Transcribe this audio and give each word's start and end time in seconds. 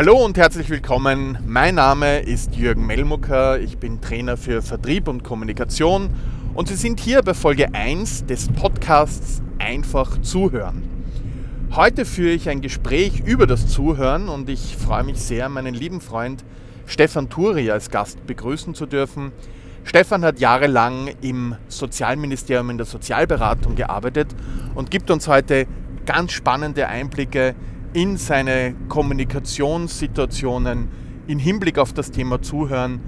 Hallo 0.00 0.24
und 0.24 0.38
herzlich 0.38 0.70
willkommen. 0.70 1.36
Mein 1.46 1.74
Name 1.74 2.20
ist 2.20 2.54
Jürgen 2.54 2.86
Melmucker. 2.86 3.60
Ich 3.60 3.76
bin 3.76 4.00
Trainer 4.00 4.38
für 4.38 4.62
Vertrieb 4.62 5.08
und 5.08 5.22
Kommunikation 5.22 6.08
und 6.54 6.68
Sie 6.68 6.76
sind 6.76 7.00
hier 7.00 7.20
bei 7.20 7.34
Folge 7.34 7.74
1 7.74 8.24
des 8.24 8.48
Podcasts 8.48 9.42
Einfach 9.58 10.18
zuhören. 10.22 10.84
Heute 11.72 12.06
führe 12.06 12.32
ich 12.32 12.48
ein 12.48 12.62
Gespräch 12.62 13.20
über 13.26 13.46
das 13.46 13.66
Zuhören 13.66 14.30
und 14.30 14.48
ich 14.48 14.74
freue 14.78 15.04
mich 15.04 15.20
sehr, 15.20 15.50
meinen 15.50 15.74
lieben 15.74 16.00
Freund 16.00 16.46
Stefan 16.86 17.28
Turi 17.28 17.70
als 17.70 17.90
Gast 17.90 18.26
begrüßen 18.26 18.74
zu 18.74 18.86
dürfen. 18.86 19.32
Stefan 19.84 20.24
hat 20.24 20.40
jahrelang 20.40 21.10
im 21.20 21.56
Sozialministerium 21.68 22.70
in 22.70 22.78
der 22.78 22.86
Sozialberatung 22.86 23.74
gearbeitet 23.74 24.34
und 24.74 24.90
gibt 24.90 25.10
uns 25.10 25.28
heute 25.28 25.66
ganz 26.06 26.32
spannende 26.32 26.88
Einblicke 26.88 27.54
in 27.92 28.16
seine 28.16 28.74
Kommunikationssituationen 28.88 30.88
im 31.26 31.38
Hinblick 31.38 31.78
auf 31.78 31.92
das 31.92 32.10
Thema 32.10 32.42
Zuhören. 32.42 33.00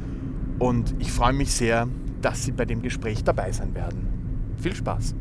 Und 0.59 0.95
ich 0.98 1.12
freue 1.12 1.33
mich 1.33 1.52
sehr, 1.52 1.89
dass 2.20 2.45
Sie 2.45 2.52
bei 2.52 2.65
dem 2.65 2.83
Gespräch 2.83 3.25
dabei 3.25 3.53
sein 3.53 3.75
werden. 3.75 4.55
Viel 4.61 4.75
Spaß. 4.75 5.15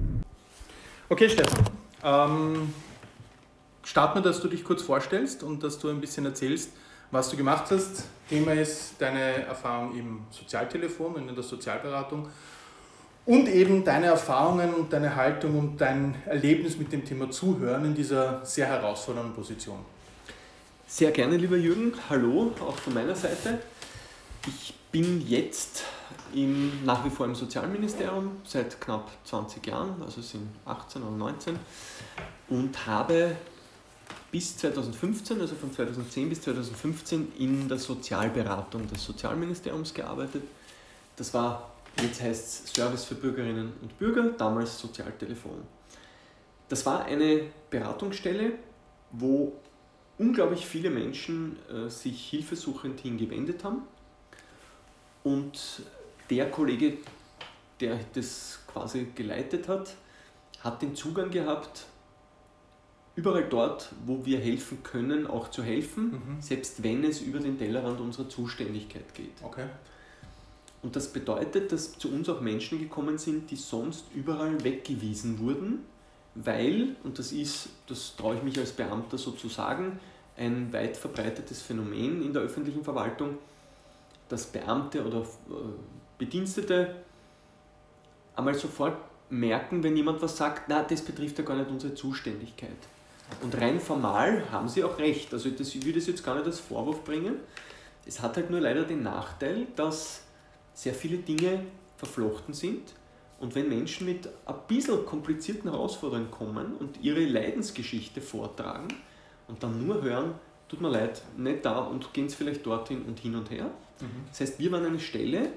Okay, 1.09 1.30
Stefan. 1.30 1.63
Ähm, 2.04 2.73
starten 3.84 4.20
wir, 4.20 4.21
dass 4.21 4.41
du 4.41 4.48
dich 4.48 4.63
kurz 4.63 4.82
vorstellst 4.82 5.44
und 5.44 5.63
dass 5.63 5.80
du 5.80 5.90
ein 5.90 5.99
bisschen 5.99 6.26
erzählst, 6.26 6.71
was 7.12 7.30
du 7.30 7.38
gemacht 7.38 7.66
hast. 7.71 8.05
Thema 8.30 8.54
ist 8.54 8.96
deine 8.99 9.46
Erfahrung 9.46 9.98
im 9.98 10.21
Sozialtelefon 10.30 11.16
und 11.16 11.30
in 11.30 11.35
der 11.35 11.43
Sozialberatung 11.43 12.27
und 13.25 13.48
eben 13.48 13.84
deine 13.84 14.07
Erfahrungen 14.07 14.73
und 14.73 14.91
deine 14.93 15.16
Haltung 15.16 15.57
und 15.57 15.77
dein 15.79 16.16
Erlebnis 16.25 16.77
mit 16.77 16.91
dem 16.91 17.05
Thema 17.05 17.29
Zuhören 17.29 17.85
in 17.85 17.95
dieser 17.95 18.43
sehr 18.45 18.67
herausfordernden 18.67 19.34
Position. 19.34 19.79
Sehr 20.88 21.12
gerne, 21.12 21.38
lieber 21.38 21.55
Jürgen. 21.55 21.93
Hallo, 22.09 22.52
auch 22.59 22.76
von 22.76 22.93
meiner 22.93 23.15
Seite. 23.15 23.59
Ich 24.48 24.73
bin 24.91 25.26
jetzt 25.27 25.84
im, 26.34 26.84
nach 26.84 27.05
wie 27.05 27.09
vor 27.09 27.26
im 27.26 27.35
Sozialministerium 27.35 28.37
seit 28.43 28.81
knapp 28.81 29.09
20 29.26 29.65
Jahren, 29.68 30.01
also 30.01 30.21
sind 30.21 30.49
18 30.65 31.03
oder 31.03 31.15
19, 31.15 31.59
und 32.49 32.85
habe 32.87 33.35
bis 34.31 34.57
2015, 34.57 35.40
also 35.40 35.55
von 35.55 35.71
2010 35.71 36.29
bis 36.29 36.41
2015, 36.41 37.34
in 37.37 37.68
der 37.70 37.77
Sozialberatung 37.77 38.87
des 38.87 39.03
Sozialministeriums 39.03 39.93
gearbeitet. 39.93 40.43
Das 41.15 41.34
war 41.34 41.71
Jetzt 41.99 42.21
heißt 42.21 42.65
es 42.65 42.73
Service 42.73 43.05
für 43.05 43.15
Bürgerinnen 43.15 43.73
und 43.81 43.97
Bürger, 43.97 44.29
damals 44.31 44.79
Sozialtelefon. 44.79 45.63
Das 46.70 46.85
war 46.85 47.05
eine 47.05 47.47
Beratungsstelle, 47.70 48.53
wo 49.11 49.53
unglaublich 50.17 50.65
viele 50.65 50.89
Menschen 50.89 51.57
äh, 51.69 51.89
sich 51.89 52.29
hilfesuchend 52.29 52.99
hingewendet 52.99 53.63
haben. 53.63 53.81
Und 55.23 55.84
der 56.29 56.49
Kollege, 56.49 56.97
der 57.79 57.99
das 58.13 58.59
quasi 58.67 59.07
geleitet 59.13 59.67
hat, 59.67 59.95
hat 60.63 60.81
den 60.81 60.95
Zugang 60.95 61.29
gehabt, 61.29 61.85
überall 63.15 63.43
dort, 63.49 63.91
wo 64.06 64.25
wir 64.25 64.39
helfen 64.39 64.84
können, 64.84 65.28
auch 65.28 65.50
zu 65.50 65.63
helfen, 65.63 66.12
mhm. 66.12 66.41
selbst 66.41 66.84
wenn 66.84 67.03
es 67.03 67.22
über 67.22 67.39
den 67.39 67.57
Tellerrand 67.57 68.00
unserer 68.00 68.29
Zuständigkeit 68.29 69.13
geht. 69.13 69.34
Okay. 69.44 69.66
Und 70.84 70.96
das 70.96 71.13
bedeutet, 71.13 71.72
dass 71.72 71.97
zu 71.97 72.12
uns 72.12 72.28
auch 72.28 72.41
Menschen 72.41 72.79
gekommen 72.79 73.18
sind, 73.18 73.51
die 73.51 73.56
sonst 73.56 74.06
überall 74.16 74.63
weggewiesen 74.63 75.40
wurden, 75.40 75.85
weil, 76.34 76.96
und 77.03 77.19
das 77.19 77.31
ist, 77.31 77.69
das 77.88 78.16
traue 78.16 78.35
ich 78.35 78.44
mich 78.44 78.57
als 78.57 78.72
Beamter 78.72 79.18
so 79.18 79.31
zu 79.31 79.47
sagen, 79.47 80.00
ein 80.38 80.72
weit 80.74 80.97
verbreitetes 80.97 81.62
Phänomen 81.62 82.24
in 82.24 82.34
der 82.34 82.41
öffentlichen 82.41 82.84
Verwaltung, 82.84 83.38
dass 84.29 84.46
Beamte 84.46 85.06
oder 85.06 85.19
äh, 85.19 85.53
Bedienstete 86.18 86.96
einmal 88.35 88.56
sofort 88.56 88.97
merken, 89.29 89.84
wenn 89.84 89.96
jemand 89.96 90.22
was 90.22 90.38
sagt, 90.38 90.63
na, 90.68 90.84
das 90.84 91.02
betrifft 91.02 91.38
ja 91.38 91.44
gar 91.44 91.58
nicht 91.58 91.69
unsere 91.69 91.94
Zuständigkeit. 91.94 92.69
Und 93.42 93.56
rein 93.59 93.80
formal 93.80 94.52
haben 94.52 94.68
sie 94.68 94.84
auch 94.84 94.98
recht. 94.98 95.34
Also 95.34 95.50
das, 95.50 95.74
ich 95.74 95.86
würde 95.86 96.00
es 96.00 96.08
jetzt 96.08 96.24
gar 96.24 96.36
nicht 96.36 96.46
als 96.46 96.59
Vorwurf 96.59 97.03
bringen. 97.03 97.36
Es 98.06 98.22
hat 98.22 98.36
halt 98.36 98.50
nur 98.50 98.59
leider 98.59 98.84
den 98.84 99.03
Nachteil, 99.03 99.68
dass 99.75 100.24
sehr 100.74 100.94
viele 100.94 101.18
Dinge 101.18 101.66
verflochten 101.98 102.54
sind. 102.54 102.94
Und 103.40 103.56
wenn 103.56 103.70
Menschen 103.70 104.06
mit 104.06 104.30
ein 104.46 104.56
bisschen 104.68 105.06
komplizierten 105.06 105.72
Herausforderungen 105.72 106.30
kommen 106.30 106.76
und 106.76 107.02
ihre 107.02 107.26
Leidensgeschichte 107.26 108.22
vortragen 108.22 108.88
und 109.48 109.64
dann 109.64 109.86
nur 109.86 110.02
hören, 110.04 110.36
tut 110.70 110.80
mir 110.80 110.90
leid, 110.90 111.22
nicht 111.38 111.66
da 111.66 111.80
und 111.80 112.14
gehen 112.14 112.28
es 112.28 112.36
vielleicht 112.36 112.66
dorthin 112.66 113.02
und 113.04 113.20
hin 113.20 113.36
und 113.36 113.50
her. 113.50 113.66
Mhm. 114.00 114.06
Das 114.30 114.42
heißt, 114.42 114.60
wir 114.60 114.72
waren 114.72 114.86
eine 114.86 115.00
Stelle, 115.00 115.50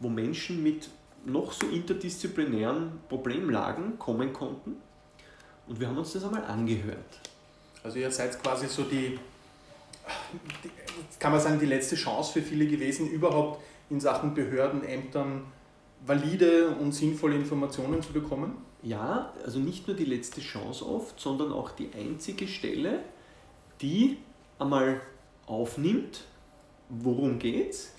wo 0.00 0.08
Menschen 0.08 0.62
mit 0.62 0.88
noch 1.24 1.52
so 1.52 1.66
interdisziplinären 1.66 3.00
Problemlagen 3.08 3.98
kommen 3.98 4.32
konnten 4.32 4.76
und 5.66 5.78
wir 5.78 5.88
haben 5.88 5.98
uns 5.98 6.12
das 6.12 6.24
einmal 6.24 6.44
angehört. 6.44 7.20
Also 7.82 7.98
ihr 7.98 8.10
seid 8.10 8.42
quasi 8.42 8.66
so 8.66 8.84
die, 8.84 9.18
kann 11.18 11.32
man 11.32 11.40
sagen, 11.40 11.60
die 11.60 11.66
letzte 11.66 11.94
Chance 11.94 12.32
für 12.32 12.42
viele 12.42 12.66
gewesen, 12.66 13.10
überhaupt 13.10 13.62
in 13.90 14.00
Sachen 14.00 14.34
Behörden, 14.34 14.84
Ämtern 14.84 15.44
valide 16.06 16.68
und 16.68 16.92
sinnvolle 16.92 17.36
Informationen 17.36 18.02
zu 18.02 18.12
bekommen? 18.12 18.56
Ja, 18.82 19.32
also 19.44 19.58
nicht 19.58 19.86
nur 19.88 19.96
die 19.96 20.04
letzte 20.04 20.40
Chance 20.40 20.86
oft, 20.86 21.18
sondern 21.18 21.52
auch 21.52 21.70
die 21.70 21.90
einzige 21.96 22.46
Stelle, 22.46 23.00
die 23.80 24.18
einmal 24.58 25.00
aufnimmt, 25.46 26.24
worum 26.88 27.38
geht's, 27.38 27.94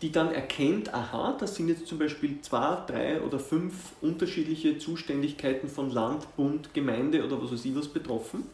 die 0.00 0.12
dann 0.12 0.32
erkennt, 0.32 0.94
aha, 0.94 1.36
das 1.38 1.56
sind 1.56 1.68
jetzt 1.68 1.88
zum 1.88 1.98
Beispiel 1.98 2.40
zwei, 2.40 2.78
drei 2.86 3.20
oder 3.20 3.40
fünf 3.40 3.92
unterschiedliche 4.00 4.78
Zuständigkeiten 4.78 5.68
von 5.68 5.90
Land, 5.90 6.36
Bund, 6.36 6.72
Gemeinde 6.72 7.24
oder 7.24 7.42
was 7.42 7.50
weiß 7.50 7.64
ich 7.64 7.74
was 7.74 7.88
betroffen 7.88 8.44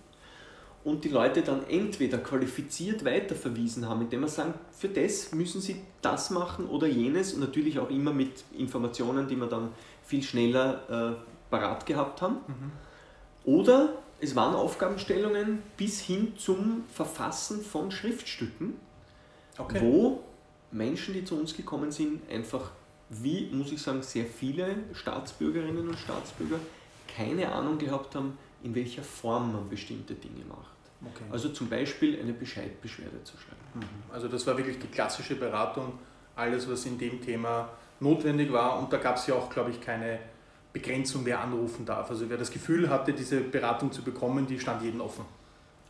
und 0.85 1.05
die 1.05 1.09
Leute 1.09 1.43
dann 1.43 1.67
entweder 1.69 2.19
qualifiziert 2.19 3.05
weiterverwiesen 3.05 3.89
haben, 3.89 4.03
indem 4.03 4.21
wir 4.21 4.29
sagen, 4.29 4.55
für 4.71 4.89
das 4.89 5.33
müssen 5.33 5.61
sie 5.61 5.81
das 6.03 6.31
machen 6.31 6.67
oder 6.67 6.87
jenes 6.87 7.33
und 7.33 7.41
natürlich 7.41 7.79
auch 7.79 7.89
immer 7.89 8.13
mit 8.13 8.45
Informationen, 8.57 9.27
die 9.27 9.37
wir 9.37 9.47
dann 9.47 9.71
viel 10.05 10.23
schneller 10.23 11.17
äh, 11.17 11.51
parat 11.51 11.87
gehabt 11.87 12.21
haben. 12.21 12.37
Mhm. 12.47 12.73
Oder 13.45 13.95
es 14.21 14.37
waren 14.37 14.55
Aufgabenstellungen 14.55 15.63
bis 15.77 16.01
hin 16.01 16.35
zum 16.37 16.85
Verfassen 16.93 17.63
von 17.63 17.91
Schriftstücken, 17.91 18.75
okay. 19.57 19.81
wo 19.83 20.23
Menschen, 20.71 21.15
die 21.15 21.25
zu 21.25 21.37
uns 21.37 21.57
gekommen 21.57 21.93
sind, 21.93 22.29
einfach, 22.31 22.73
wie 23.09 23.49
muss 23.53 23.73
ich 23.73 23.81
sagen, 23.81 24.03
sehr 24.03 24.27
viele 24.27 24.77
Staatsbürgerinnen 24.93 25.89
und 25.89 25.99
Staatsbürger 25.99 26.59
keine 27.17 27.53
Ahnung 27.53 27.79
gehabt 27.79 28.15
haben, 28.15 28.37
in 28.63 28.75
welcher 28.75 29.03
Form 29.03 29.53
man 29.53 29.69
bestimmte 29.69 30.15
Dinge 30.15 30.45
macht. 30.47 30.74
Okay. 31.13 31.25
Also 31.31 31.51
zum 31.51 31.69
Beispiel 31.69 32.21
eine 32.21 32.33
Bescheidbeschwerde 32.33 33.23
zu 33.25 33.37
schreiben. 33.37 33.61
Mhm. 33.75 34.13
Also 34.13 34.29
das 34.29 34.47
war 34.47 34.57
wirklich 34.57 34.79
die 34.79 34.87
klassische 34.87 35.37
Beratung, 35.37 35.93
alles 36.37 36.69
was 36.69 36.87
in 36.87 36.99
dem 36.99 37.21
Thema 37.21 37.71
notwendig 38.01 38.53
war 38.53 38.79
und 38.79 38.93
da 38.93 38.99
gab 38.99 39.17
es 39.17 39.27
ja 39.27 39.35
auch, 39.35 39.49
glaube 39.51 39.71
ich, 39.71 39.81
keine 39.81 40.19
Begrenzung, 40.73 41.25
wer 41.25 41.41
anrufen 41.41 41.87
darf. 41.87 42.11
Also 42.11 42.29
wer 42.29 42.37
das 42.37 42.51
Gefühl 42.51 42.91
hatte, 42.91 43.13
diese 43.13 43.41
Beratung 43.41 43.93
zu 43.93 44.03
bekommen, 44.03 44.47
die 44.47 44.59
stand 44.59 44.83
jedem 44.83 45.01
offen. 45.01 45.25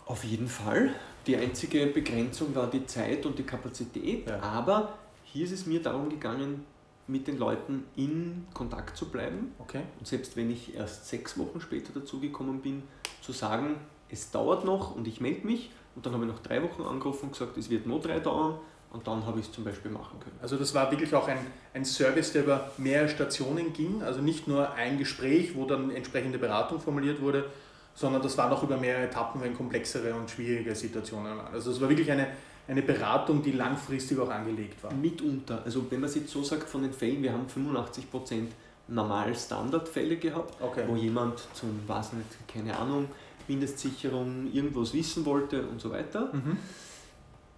Auf 0.07 0.23
jeden 0.25 0.49
Fall. 0.49 0.95
Die 1.27 1.37
einzige 1.37 1.87
Begrenzung 1.87 2.55
war 2.55 2.69
die 2.69 2.85
Zeit 2.85 3.25
und 3.25 3.39
die 3.39 3.45
Kapazität, 3.45 4.29
ja. 4.29 4.41
aber 4.41 4.99
hier 5.25 5.47
ist 5.47 5.53
es 5.53 5.65
mir 5.65 5.83
darum 5.83 6.11
gegangen, 6.11 6.67
mit 7.07 7.27
den 7.27 7.39
Leuten 7.39 7.85
in 7.97 8.47
Kontakt 8.55 8.97
zu 8.97 9.11
bleiben. 9.11 9.53
Okay. 9.59 9.83
Und 9.99 10.07
selbst 10.07 10.37
wenn 10.37 10.51
ich 10.51 10.75
erst 10.75 11.09
sechs 11.09 11.39
Wochen 11.39 11.61
später 11.61 11.93
dazugekommen 11.93 12.61
bin, 12.61 12.83
zu 13.21 13.33
sagen, 13.33 13.77
es 14.15 14.31
dauert 14.31 14.65
noch 14.65 14.95
und 14.97 15.07
ich 15.07 15.21
melde 15.21 15.47
mich. 15.47 15.71
Und 15.95 16.05
dann 16.07 16.15
habe 16.15 16.25
ich 16.25 16.31
noch 16.31 16.41
drei 16.41 16.63
Wochen 16.63 16.83
angerufen 16.83 17.27
und 17.27 17.33
gesagt, 17.33 17.57
es 17.57 17.71
wird 17.71 17.87
nur 17.87 18.01
drei 18.01 18.19
dauern. 18.19 18.59
Und 18.93 19.07
dann 19.09 19.27
habe 19.27 19.41
ich 19.41 19.47
es 19.47 19.53
zum 19.53 19.65
Beispiel 19.65 19.91
machen 19.91 20.21
können. 20.21 20.37
Also 20.41 20.57
das 20.57 20.73
war 20.73 20.89
wirklich 20.93 21.13
auch 21.15 21.27
ein, 21.27 21.39
ein 21.73 21.85
Service, 21.85 22.33
der 22.33 22.45
über 22.45 22.71
mehrere 22.79 23.09
Stationen 23.09 23.73
ging. 23.73 24.03
Also 24.03 24.21
nicht 24.21 24.47
nur 24.47 24.73
ein 24.75 24.99
Gespräch, 24.99 25.57
wo 25.57 25.65
dann 25.65 25.91
entsprechende 25.91 26.39
Beratung 26.39 26.81
formuliert 26.81 27.21
wurde, 27.21 27.51
sondern 27.95 28.23
das 28.23 28.39
war 28.39 28.49
noch 28.49 28.63
über 28.63 28.77
mehrere 28.77 29.07
Etappen, 29.07 29.41
wenn 29.41 29.57
komplexere 29.57 30.15
und 30.15 30.31
schwierige 30.31 30.75
Situationen 30.77 31.37
waren. 31.37 31.53
Also 31.53 31.73
es 31.73 31.81
war 31.81 31.89
wirklich 31.89 32.11
eine, 32.11 32.29
eine 32.69 32.83
Beratung, 32.83 33.43
die 33.43 33.51
langfristig 33.51 34.17
auch 34.19 34.31
angelegt 34.31 34.83
war. 34.85 34.93
Mitunter. 34.93 35.63
Also 35.65 35.85
wenn 35.91 35.99
man 35.99 36.09
es 36.09 36.15
jetzt 36.15 36.31
so 36.31 36.45
sagt 36.45 36.69
von 36.69 36.83
den 36.83 36.93
Fällen, 36.93 37.21
wir 37.21 37.33
haben 37.33 37.49
85 37.49 38.09
Prozent 38.11 38.53
normal 38.87 39.35
Standardfälle 39.35 40.19
gehabt, 40.19 40.55
okay. 40.63 40.85
wo 40.87 40.95
jemand 40.95 41.41
zum, 41.55 41.81
weiß 41.87 42.13
nicht, 42.13 42.29
keine 42.47 42.77
Ahnung, 42.77 43.09
Mindestsicherung 43.49 44.53
irgendwas 44.53 44.93
wissen 44.95 45.25
wollte 45.25 45.67
und 45.67 45.81
so 45.81 45.91
weiter. 45.91 46.31
Mhm. 46.33 46.57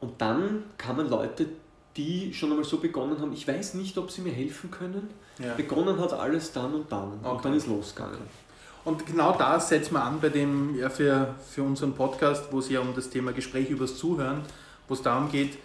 Und 0.00 0.21
dann 0.21 0.65
kamen 0.77 1.09
Leute, 1.09 1.47
die 1.97 2.33
schon 2.35 2.50
einmal 2.50 2.65
so 2.65 2.79
begonnen 2.79 3.19
haben, 3.21 3.33
ich 3.33 3.49
weiß 3.49 3.75
nicht, 3.75 3.97
ob 3.97 4.11
sie 4.11 4.21
mir 4.21 4.33
helfen 4.33 4.71
können. 4.71 5.09
Ja. 5.38 5.55
Begonnen 5.55 5.99
hat 5.99 6.12
alles 6.12 6.53
dann 6.53 6.75
und 6.75 6.93
dann. 6.93 7.12
Okay. 7.23 7.37
Und 7.37 7.44
dann 7.44 7.55
ist 7.55 7.67
losgegangen. 7.67 8.19
Und 8.85 9.05
genau 9.05 9.37
da 9.37 9.59
setzen 9.59 9.94
wir 9.94 10.05
an 10.05 10.21
bei 10.21 10.29
dem, 10.29 10.77
ja, 10.79 10.88
für, 10.88 11.35
für 11.50 11.62
unseren 11.62 11.94
Podcast, 11.94 12.44
wo 12.53 12.61
es 12.61 12.69
ja 12.69 12.81
um 12.81 12.94
das 12.94 13.11
Thema 13.11 13.33
Gespräch 13.33 13.69
übers 13.71 13.97
Zuhören, 13.97 14.43
wo 14.87 14.94
es 14.94 15.03
darum 15.03 15.31
geht, 15.31 15.59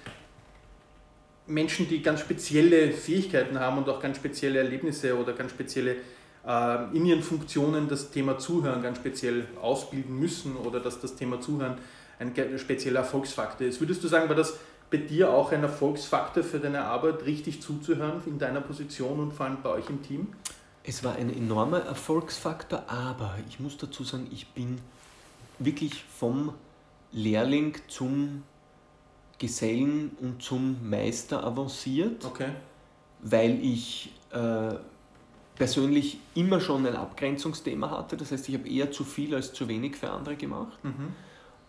Menschen, 1.45 1.87
die 1.87 2.01
ganz 2.01 2.21
spezielle 2.21 2.91
Fähigkeiten 2.91 3.59
haben 3.59 3.77
und 3.77 3.89
auch 3.89 4.01
ganz 4.01 4.17
spezielle 4.17 4.59
Erlebnisse 4.59 5.15
oder 5.17 5.33
ganz 5.33 5.51
spezielle 5.51 5.97
in 6.43 7.05
ihren 7.05 7.21
Funktionen 7.21 7.87
das 7.87 8.09
Thema 8.09 8.39
Zuhören 8.39 8.81
ganz 8.81 8.97
speziell 8.97 9.45
ausbilden 9.61 10.19
müssen 10.19 10.55
oder 10.57 10.79
dass 10.79 10.99
das 10.99 11.15
Thema 11.15 11.39
Zuhören 11.39 11.77
ein 12.17 12.33
spezieller 12.57 13.01
Erfolgsfaktor 13.01 13.67
ist. 13.67 13.79
Würdest 13.79 14.03
du 14.03 14.07
sagen, 14.07 14.27
war 14.27 14.35
das 14.35 14.57
bei 14.89 14.97
dir 14.97 15.31
auch 15.31 15.51
ein 15.51 15.63
Erfolgsfaktor 15.63 16.43
für 16.43 16.59
deine 16.59 16.83
Arbeit, 16.83 17.25
richtig 17.25 17.61
zuzuhören 17.61 18.21
in 18.25 18.37
deiner 18.37 18.61
Position 18.61 19.19
und 19.19 19.33
vor 19.33 19.45
allem 19.45 19.61
bei 19.63 19.69
euch 19.69 19.89
im 19.89 20.03
Team? 20.03 20.27
Es 20.83 21.03
war 21.03 21.15
ein 21.15 21.31
enormer 21.31 21.79
Erfolgsfaktor, 21.81 22.83
aber 22.87 23.35
ich 23.47 23.59
muss 23.59 23.77
dazu 23.77 24.03
sagen, 24.03 24.27
ich 24.31 24.47
bin 24.47 24.79
wirklich 25.59 26.03
vom 26.03 26.53
Lehrling 27.11 27.75
zum 27.87 28.43
Gesellen 29.37 30.11
und 30.19 30.41
zum 30.41 30.87
Meister 30.87 31.43
avanciert, 31.43 32.25
okay. 32.25 32.49
weil 33.21 33.63
ich 33.63 34.11
äh, 34.31 34.75
persönlich 35.61 36.17
immer 36.33 36.59
schon 36.59 36.87
ein 36.87 36.95
Abgrenzungsthema 36.95 37.91
hatte. 37.91 38.17
Das 38.17 38.31
heißt, 38.31 38.49
ich 38.49 38.55
habe 38.55 38.67
eher 38.67 38.89
zu 38.89 39.03
viel 39.03 39.35
als 39.35 39.53
zu 39.53 39.67
wenig 39.67 39.95
für 39.95 40.09
andere 40.09 40.35
gemacht. 40.35 40.75
Mhm. 40.81 41.13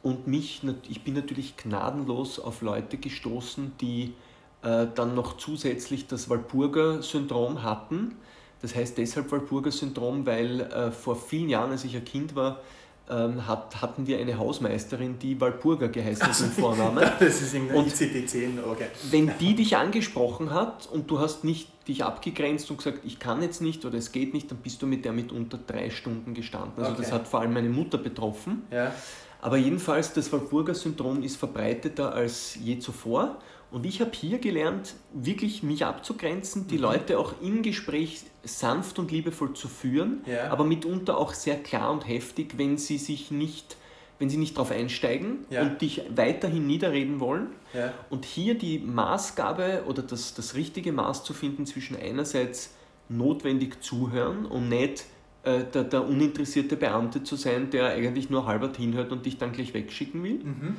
Und 0.03 0.27
mich, 0.27 0.63
ich 0.89 1.05
bin 1.05 1.13
natürlich 1.13 1.59
gnadenlos 1.59 2.39
auf 2.39 2.63
Leute 2.63 2.97
gestoßen, 2.97 3.73
die 3.83 4.15
äh, 4.63 4.87
dann 4.95 5.15
noch 5.15 5.37
zusätzlich 5.37 6.07
das 6.07 6.31
Walpurga-Syndrom 6.31 7.63
hatten. 7.63 8.17
Das 8.63 8.75
heißt 8.75 8.97
deshalb 8.97 9.31
Walpurga-Syndrom, 9.31 10.25
weil 10.25 10.63
äh, 10.63 10.91
vor 10.91 11.15
vielen 11.15 11.51
Jahren, 11.51 11.73
als 11.73 11.85
ich 11.85 11.95
ein 11.95 12.07
Kind 12.07 12.35
war, 12.35 12.63
ähm, 13.11 13.47
hat, 13.47 13.83
hatten 13.83 14.07
wir 14.07 14.19
eine 14.19 14.39
Hausmeisterin, 14.39 15.19
die 15.19 15.41
Walpurga 15.41 15.89
geheißen 15.89 16.27
hat 16.27 16.41
im 16.41 16.51
Vornamen. 16.51 16.99
das 17.21 17.43
ist 17.43 17.55
in 17.55 17.71
ICD-10, 17.71 18.65
okay. 18.71 18.87
Wenn 19.11 19.33
die 19.39 19.55
dich 19.55 19.77
angesprochen 19.77 20.53
hat 20.53 20.89
und 20.91 21.11
du 21.11 21.19
hast 21.19 21.45
nicht 21.45 21.69
dich 21.89 22.05
abgegrenzt 22.05 22.71
und 22.71 22.77
gesagt, 22.77 23.01
ich 23.05 23.19
kann 23.19 23.43
jetzt 23.43 23.61
nicht 23.61 23.85
oder 23.85 23.99
es 23.99 24.13
geht 24.13 24.35
nicht, 24.35 24.51
dann 24.51 24.59
bist 24.59 24.81
du 24.83 24.87
mit 24.87 25.05
der 25.05 25.13
mit 25.13 25.33
unter 25.33 25.59
drei 25.59 25.91
Stunden 25.91 26.35
gestanden. 26.35 26.79
Also 26.79 26.93
okay. 26.93 27.03
das 27.03 27.13
hat 27.13 27.27
vor 27.27 27.41
allem 27.41 27.53
meine 27.53 27.69
Mutter 27.69 27.99
betroffen. 27.99 28.63
Ja. 28.71 28.93
Aber 29.41 29.57
jedenfalls, 29.57 30.13
das 30.13 30.33
Walpurga-Syndrom 30.33 31.23
ist 31.25 31.37
verbreiteter 31.37 32.15
als 32.15 32.57
je 32.63 32.79
zuvor. 32.79 33.39
Und 33.73 33.87
ich 33.87 34.03
habe 34.03 34.11
hier 34.13 34.39
gelernt, 34.39 34.95
wirklich 35.15 35.63
mich 35.63 35.85
abzugrenzen, 35.85 36.69
die 36.69 36.77
mhm. 36.77 36.83
Leute 36.83 37.19
auch 37.19 37.35
im 37.41 37.63
Gespräch 37.63 38.23
sanft 38.45 38.99
und 38.99 39.11
liebevoll 39.11 39.55
zu 39.55 39.67
führen, 39.67 40.23
ja. 40.27 40.51
aber 40.51 40.65
mitunter 40.65 41.17
auch 41.17 41.33
sehr 41.33 41.57
klar 41.57 41.91
und 41.91 42.07
heftig, 42.07 42.59
wenn 42.59 42.77
sie 42.77 42.99
sich 42.99 43.31
nicht, 43.31 43.77
wenn 44.19 44.29
sie 44.29 44.37
nicht 44.37 44.57
darauf 44.57 44.71
einsteigen 44.71 45.47
ja. 45.49 45.63
und 45.63 45.81
dich 45.81 46.03
weiterhin 46.15 46.67
niederreden 46.67 47.19
wollen. 47.19 47.49
Ja. 47.73 47.95
Und 48.11 48.27
hier 48.27 48.59
die 48.59 48.79
Maßgabe 48.79 49.85
oder 49.87 50.03
das, 50.03 50.35
das 50.35 50.55
richtige 50.55 50.93
Maß 50.93 51.25
zu 51.25 51.33
finden 51.33 51.65
zwischen 51.65 51.97
einerseits 51.97 52.75
notwendig 53.09 53.83
zuhören 53.83 54.45
und 54.45 54.69
nicht 54.69 55.07
äh, 55.45 55.65
der, 55.65 55.85
der, 55.85 56.07
uninteressierte 56.07 56.77
Beamte 56.77 57.25
zu 57.25 57.37
sein, 57.37 57.71
der 57.71 57.87
eigentlich 57.87 58.29
nur 58.29 58.47
halbert 58.47 58.77
hinhört 58.77 59.13
und 59.13 59.25
dich 59.25 59.39
dann 59.39 59.53
gleich 59.53 59.73
wegschicken 59.73 60.23
will. 60.23 60.41
Mhm. 60.45 60.77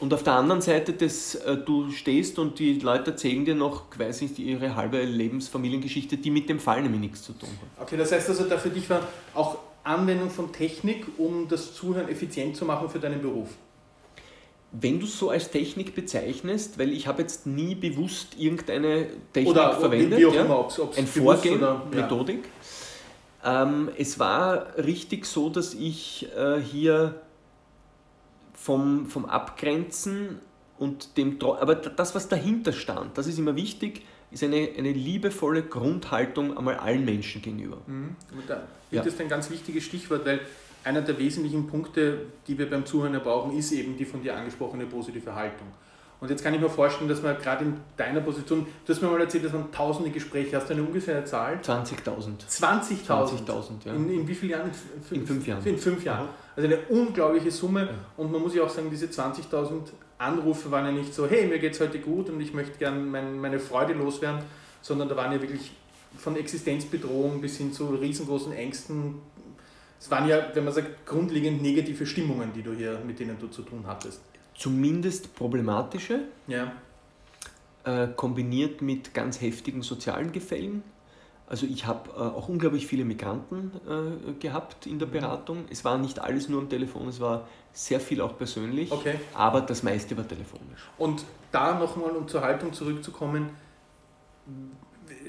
Und 0.00 0.14
auf 0.14 0.22
der 0.22 0.34
anderen 0.34 0.60
Seite, 0.60 0.92
dass 0.92 1.34
äh, 1.34 1.56
du 1.56 1.90
stehst 1.90 2.38
und 2.38 2.60
die 2.60 2.78
Leute 2.78 3.10
erzählen 3.10 3.44
dir 3.44 3.56
noch, 3.56 3.84
weiß 3.98 4.22
nicht, 4.22 4.38
ihre 4.38 4.76
halbe 4.76 5.02
Lebensfamiliengeschichte, 5.02 6.16
die 6.16 6.30
mit 6.30 6.48
dem 6.48 6.60
Fall 6.60 6.82
nämlich 6.82 7.00
nichts 7.00 7.22
zu 7.22 7.32
tun 7.32 7.48
hat. 7.48 7.86
Okay, 7.86 7.96
das 7.96 8.12
heißt 8.12 8.28
also, 8.28 8.44
da 8.44 8.58
für 8.58 8.70
dich 8.70 8.88
war 8.88 9.02
auch 9.34 9.58
Anwendung 9.82 10.30
von 10.30 10.52
Technik, 10.52 11.06
um 11.18 11.48
das 11.48 11.74
Zuhören 11.74 12.08
effizient 12.08 12.56
zu 12.56 12.64
machen 12.64 12.88
für 12.88 13.00
deinen 13.00 13.20
Beruf. 13.20 13.48
Wenn 14.70 15.00
du 15.00 15.06
es 15.06 15.18
so 15.18 15.30
als 15.30 15.50
Technik 15.50 15.94
bezeichnest, 15.94 16.78
weil 16.78 16.92
ich 16.92 17.06
habe 17.06 17.22
jetzt 17.22 17.46
nie 17.46 17.74
bewusst 17.74 18.36
irgendeine 18.38 19.06
Technik 19.32 19.50
oder, 19.50 19.80
verwendet, 19.80 20.18
wie 20.18 20.26
auch 20.26 20.34
immer, 20.34 20.60
ob's, 20.60 20.78
ob's 20.78 20.98
ein 20.98 21.06
Vorgehen, 21.06 21.56
oder, 21.56 21.82
ja. 21.92 22.02
Methodik, 22.02 22.44
ähm, 23.44 23.88
es 23.96 24.18
war 24.18 24.76
richtig 24.76 25.24
so, 25.24 25.48
dass 25.48 25.74
ich 25.74 26.28
äh, 26.36 26.60
hier 26.60 27.14
vom, 28.68 29.06
vom 29.06 29.24
Abgrenzen 29.24 30.40
und 30.78 31.16
dem, 31.16 31.38
aber 31.40 31.74
das, 31.74 32.14
was 32.14 32.28
dahinter 32.28 32.74
stand, 32.74 33.16
das 33.16 33.26
ist 33.26 33.38
immer 33.38 33.56
wichtig, 33.56 34.02
ist 34.30 34.44
eine, 34.44 34.68
eine 34.76 34.92
liebevolle 34.92 35.62
Grundhaltung 35.62 36.54
einmal 36.58 36.74
allen 36.74 37.02
Menschen 37.02 37.40
gegenüber. 37.40 37.78
Mhm. 37.86 38.14
Da 38.46 38.68
ja. 38.90 39.00
ist 39.00 39.18
ein 39.22 39.28
ganz 39.30 39.48
wichtiges 39.48 39.84
Stichwort, 39.84 40.26
weil 40.26 40.40
einer 40.84 41.00
der 41.00 41.18
wesentlichen 41.18 41.66
Punkte, 41.66 42.26
die 42.46 42.58
wir 42.58 42.68
beim 42.68 42.84
Zuhören 42.84 43.18
brauchen, 43.22 43.56
ist 43.56 43.72
eben 43.72 43.96
die 43.96 44.04
von 44.04 44.22
dir 44.22 44.36
angesprochene 44.36 44.84
positive 44.84 45.34
Haltung. 45.34 45.68
Und 46.20 46.30
jetzt 46.30 46.42
kann 46.42 46.52
ich 46.52 46.60
mir 46.60 46.68
vorstellen, 46.68 47.08
dass 47.08 47.22
man 47.22 47.38
gerade 47.38 47.64
in 47.64 47.76
deiner 47.96 48.20
Position, 48.20 48.66
du 48.84 48.92
hast 48.92 49.00
mir 49.00 49.08
mal 49.08 49.20
erzählt, 49.20 49.44
dass 49.44 49.52
man 49.52 49.70
tausende 49.70 50.10
Gespräche 50.10 50.56
hast, 50.56 50.68
du 50.68 50.74
eine 50.74 50.82
ungefähre 50.82 51.24
Zahl? 51.24 51.60
20.000. 51.62 52.44
20.000? 52.48 53.06
20.000, 53.06 53.70
ja. 53.84 53.94
In, 53.94 54.10
in, 54.10 54.28
wie 54.28 54.34
vielen 54.34 54.52
Jahren? 54.52 54.70
In, 55.10 55.20
in 55.20 55.26
fünf 55.26 55.46
Jahren. 55.46 55.64
In 55.64 55.78
fünf 55.78 56.04
Jahren. 56.04 56.28
Also 56.56 56.68
eine 56.68 56.78
unglaubliche 56.88 57.52
Summe. 57.52 57.82
Ja. 57.82 57.94
Und 58.16 58.32
man 58.32 58.42
muss 58.42 58.52
ja 58.52 58.64
auch 58.64 58.68
sagen, 58.68 58.88
diese 58.90 59.06
20.000 59.06 59.92
Anrufe 60.18 60.70
waren 60.72 60.86
ja 60.86 60.92
nicht 60.92 61.14
so, 61.14 61.28
hey, 61.28 61.46
mir 61.46 61.60
geht 61.60 61.74
es 61.74 61.80
heute 61.80 62.00
gut 62.00 62.28
und 62.30 62.40
ich 62.40 62.52
möchte 62.52 62.78
gerne 62.78 62.98
mein, 62.98 63.38
meine 63.38 63.60
Freude 63.60 63.92
loswerden, 63.92 64.42
sondern 64.82 65.08
da 65.08 65.14
waren 65.14 65.30
ja 65.30 65.40
wirklich 65.40 65.70
von 66.16 66.34
Existenzbedrohung 66.34 67.40
bis 67.40 67.58
hin 67.58 67.72
zu 67.72 67.86
riesengroßen 67.90 68.52
Ängsten. 68.52 69.14
Es 70.00 70.10
waren 70.10 70.26
ja, 70.26 70.50
wenn 70.54 70.64
man 70.64 70.72
sagt, 70.72 71.06
grundlegend 71.06 71.62
negative 71.62 72.06
Stimmungen, 72.06 72.52
die 72.52 72.62
du 72.62 72.72
hier, 72.72 72.98
mit 73.06 73.20
denen 73.20 73.38
du 73.38 73.46
zu 73.46 73.62
tun 73.62 73.84
hattest 73.86 74.20
zumindest 74.58 75.34
problematische, 75.36 76.24
ja. 76.48 76.72
äh, 77.84 78.08
kombiniert 78.08 78.82
mit 78.82 79.14
ganz 79.14 79.40
heftigen 79.40 79.82
sozialen 79.82 80.32
Gefällen. 80.32 80.82
Also 81.46 81.64
ich 81.64 81.86
habe 81.86 82.10
äh, 82.10 82.18
auch 82.18 82.48
unglaublich 82.48 82.86
viele 82.86 83.04
Migranten 83.04 83.70
äh, 83.88 84.32
gehabt 84.32 84.86
in 84.86 84.98
der 84.98 85.08
mhm. 85.08 85.12
Beratung. 85.12 85.64
Es 85.70 85.84
war 85.84 85.96
nicht 85.96 86.18
alles 86.18 86.48
nur 86.48 86.60
am 86.60 86.68
Telefon, 86.68 87.08
es 87.08 87.20
war 87.20 87.48
sehr 87.72 88.00
viel 88.00 88.20
auch 88.20 88.36
persönlich, 88.36 88.90
okay. 88.90 89.14
aber 89.32 89.60
das 89.60 89.82
meiste 89.82 90.16
war 90.16 90.26
telefonisch. 90.26 90.90
Und 90.98 91.24
da 91.52 91.78
nochmal, 91.78 92.10
um 92.10 92.26
zur 92.26 92.42
Haltung 92.42 92.72
zurückzukommen, 92.72 93.50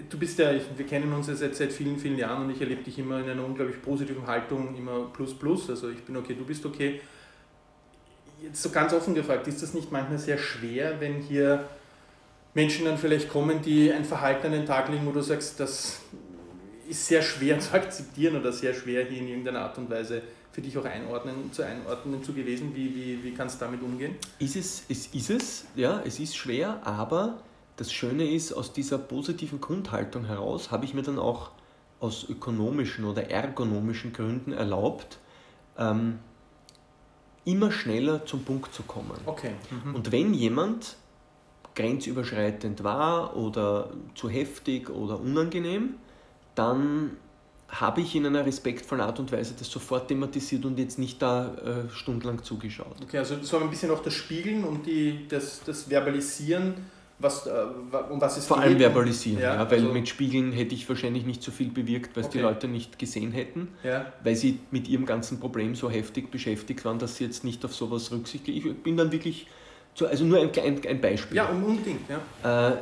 du 0.09 0.17
bist 0.17 0.39
ja, 0.39 0.51
ich, 0.51 0.63
wir 0.75 0.85
kennen 0.87 1.13
uns 1.13 1.27
ja 1.27 1.35
seit, 1.35 1.55
seit 1.55 1.71
vielen, 1.71 1.97
vielen 1.99 2.17
Jahren 2.17 2.45
und 2.45 2.49
ich 2.49 2.59
erlebe 2.59 2.83
dich 2.83 2.97
immer 2.97 3.19
in 3.19 3.29
einer 3.29 3.45
unglaublich 3.45 3.79
positiven 3.81 4.25
Haltung, 4.25 4.75
immer 4.75 5.05
plus 5.13 5.35
plus, 5.35 5.69
also 5.69 5.89
ich 5.89 6.03
bin 6.03 6.17
okay, 6.17 6.33
du 6.33 6.43
bist 6.43 6.65
okay 6.65 6.99
jetzt 8.41 8.61
so 8.61 8.69
ganz 8.69 8.93
offen 8.93 9.15
gefragt, 9.15 9.47
ist 9.47 9.61
das 9.61 9.73
nicht 9.73 9.91
manchmal 9.91 10.17
sehr 10.17 10.37
schwer, 10.37 10.99
wenn 10.99 11.21
hier 11.21 11.67
Menschen 12.53 12.85
dann 12.85 12.97
vielleicht 12.97 13.29
kommen, 13.29 13.61
die 13.61 13.91
ein 13.91 14.05
Verhalten 14.05 14.47
an 14.47 14.53
den 14.53 14.65
Tag 14.65 14.89
legen, 14.89 15.05
wo 15.05 15.11
du 15.11 15.21
sagst, 15.21 15.59
das 15.59 15.99
ist 16.87 17.07
sehr 17.07 17.21
schwer 17.21 17.59
zu 17.59 17.73
akzeptieren 17.73 18.35
oder 18.35 18.51
sehr 18.51 18.73
schwer 18.73 19.05
hier 19.05 19.19
in 19.19 19.27
irgendeiner 19.27 19.61
Art 19.61 19.77
und 19.77 19.89
Weise 19.89 20.21
für 20.51 20.61
dich 20.61 20.77
auch 20.77 20.85
einordnen, 20.85 21.53
zu 21.53 21.63
einordnen 21.63 22.23
zu 22.23 22.33
gewesen. 22.33 22.75
Wie, 22.75 22.95
wie, 22.95 23.23
wie 23.23 23.33
kannst 23.33 23.61
du 23.61 23.65
damit 23.65 23.81
umgehen? 23.83 24.15
Ist 24.39 24.55
es, 24.55 24.83
es 24.89 25.07
ist 25.07 25.29
es, 25.29 25.65
ja, 25.75 26.01
es 26.05 26.19
ist 26.19 26.35
schwer, 26.35 26.81
aber 26.83 27.43
das 27.77 27.93
Schöne 27.93 28.29
ist, 28.29 28.51
aus 28.51 28.73
dieser 28.73 28.97
positiven 28.97 29.61
Grundhaltung 29.61 30.25
heraus 30.25 30.71
habe 30.71 30.85
ich 30.85 30.93
mir 30.93 31.03
dann 31.03 31.19
auch 31.19 31.51
aus 31.99 32.27
ökonomischen 32.27 33.05
oder 33.05 33.29
ergonomischen 33.29 34.11
Gründen 34.11 34.51
erlaubt, 34.51 35.19
ähm, 35.77 36.19
immer 37.49 37.71
schneller 37.71 38.25
zum 38.25 38.43
Punkt 38.43 38.73
zu 38.73 38.83
kommen. 38.83 39.17
Okay. 39.25 39.51
Mhm. 39.71 39.95
Und 39.95 40.11
wenn 40.11 40.33
jemand 40.33 40.95
grenzüberschreitend 41.75 42.83
war 42.83 43.35
oder 43.35 43.91
zu 44.15 44.29
heftig 44.29 44.89
oder 44.89 45.19
unangenehm, 45.19 45.95
dann 46.55 47.11
habe 47.69 48.01
ich 48.01 48.15
in 48.15 48.25
einer 48.25 48.45
respektvollen 48.45 49.03
Art 49.03 49.19
und 49.19 49.31
Weise 49.31 49.53
das 49.57 49.69
sofort 49.69 50.07
thematisiert 50.07 50.65
und 50.65 50.79
jetzt 50.79 50.97
nicht 50.97 51.21
da 51.21 51.53
äh, 51.55 51.89
stundenlang 51.89 52.43
zugeschaut. 52.43 52.95
Okay, 53.03 53.19
also 53.19 53.41
so 53.41 53.59
ein 53.59 53.69
bisschen 53.69 53.91
auch 53.91 54.01
das 54.01 54.13
Spiegeln 54.13 54.63
und 54.63 54.85
die, 54.85 55.27
das, 55.27 55.61
das 55.63 55.89
Verbalisieren 55.89 56.73
was, 57.19 57.45
äh, 57.47 57.51
um 58.09 58.21
was 58.21 58.37
es 58.37 58.47
Vor 58.47 58.57
geht. 58.57 58.65
allem 58.65 58.79
verbalisieren, 58.79 59.41
ja, 59.41 59.55
ja 59.55 59.71
weil 59.71 59.79
also 59.79 59.93
mit 59.93 60.07
Spiegeln 60.07 60.51
hätte 60.53 60.73
ich 60.73 60.87
wahrscheinlich 60.87 61.25
nicht 61.25 61.43
so 61.43 61.51
viel 61.51 61.69
bewirkt, 61.69 62.15
weil 62.15 62.23
es 62.23 62.29
die 62.29 62.39
Leute 62.39 62.67
nicht 62.67 62.97
gesehen 62.97 63.31
hätten, 63.31 63.69
ja. 63.83 64.11
weil 64.23 64.35
sie 64.35 64.59
mit 64.71 64.87
ihrem 64.87 65.05
ganzen 65.05 65.39
Problem 65.39 65.75
so 65.75 65.89
heftig 65.89 66.31
beschäftigt 66.31 66.83
waren, 66.85 66.97
dass 66.97 67.17
sie 67.17 67.25
jetzt 67.25 67.43
nicht 67.43 67.63
auf 67.65 67.75
sowas 67.75 68.11
Rücksicht 68.11 68.47
Ich 68.47 68.63
bin 68.81 68.95
dann 68.95 69.11
wirklich, 69.11 69.47
zu, 69.95 70.07
also 70.07 70.23
nur 70.23 70.39
ein, 70.39 70.49
ein, 70.57 70.81
ein 70.87 71.01
Beispiel. 71.01 71.37
Ja, 71.37 71.49
unbedingt. 71.49 72.01
Ja. 72.09 72.69
Äh, 72.69 72.77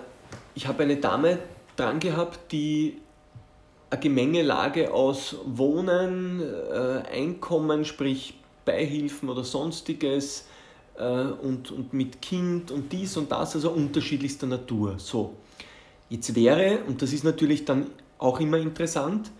ich 0.53 0.67
habe 0.67 0.83
eine 0.83 0.97
Dame 0.97 1.39
dran 1.75 1.99
gehabt, 1.99 2.51
die 2.51 2.99
eine 3.89 3.99
Gemengelage 3.99 4.93
aus 4.93 5.35
Wohnen, 5.45 6.41
äh, 6.41 7.03
Einkommen, 7.11 7.85
sprich 7.85 8.35
Beihilfen 8.65 9.29
oder 9.29 9.43
sonstiges, 9.43 10.47
und, 11.03 11.71
und 11.71 11.93
mit 11.93 12.21
Kind 12.21 12.71
und 12.71 12.91
dies 12.91 13.17
und 13.17 13.31
das, 13.31 13.55
also 13.55 13.71
unterschiedlichster 13.71 14.47
Natur. 14.47 14.95
So, 14.97 15.35
jetzt 16.09 16.33
wäre, 16.35 16.79
und 16.87 17.01
das 17.01 17.13
ist 17.13 17.23
natürlich 17.23 17.65
dann 17.65 17.87
auch 18.17 18.39
immer 18.39 18.57
interessant, 18.57 19.31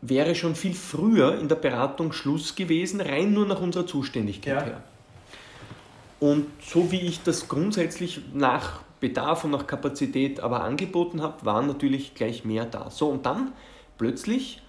wäre 0.00 0.34
schon 0.34 0.54
viel 0.54 0.74
früher 0.74 1.38
in 1.38 1.48
der 1.48 1.56
Beratung 1.56 2.12
Schluss 2.12 2.54
gewesen, 2.54 3.00
rein 3.00 3.32
nur 3.32 3.46
nach 3.46 3.60
unserer 3.60 3.86
Zuständigkeit 3.86 4.54
Ja. 4.54 4.64
her. 4.64 4.82
Und 6.20 6.46
so 6.62 6.90
wie 6.90 7.00
ich 7.00 7.22
das 7.22 7.48
grundsätzlich 7.48 8.20
nach 8.34 8.80
Bedarf 9.00 9.44
und 9.44 9.52
nach 9.52 9.66
Kapazität 9.66 10.40
aber 10.40 10.62
angeboten 10.62 11.22
habe, 11.22 11.44
waren 11.44 11.66
natürlich 11.68 12.14
gleich 12.14 12.44
mehr 12.44 12.64
da. 12.64 12.90
So, 12.90 13.08
und 13.08 13.24
dann 13.24 13.52
plötzlich 13.96 14.60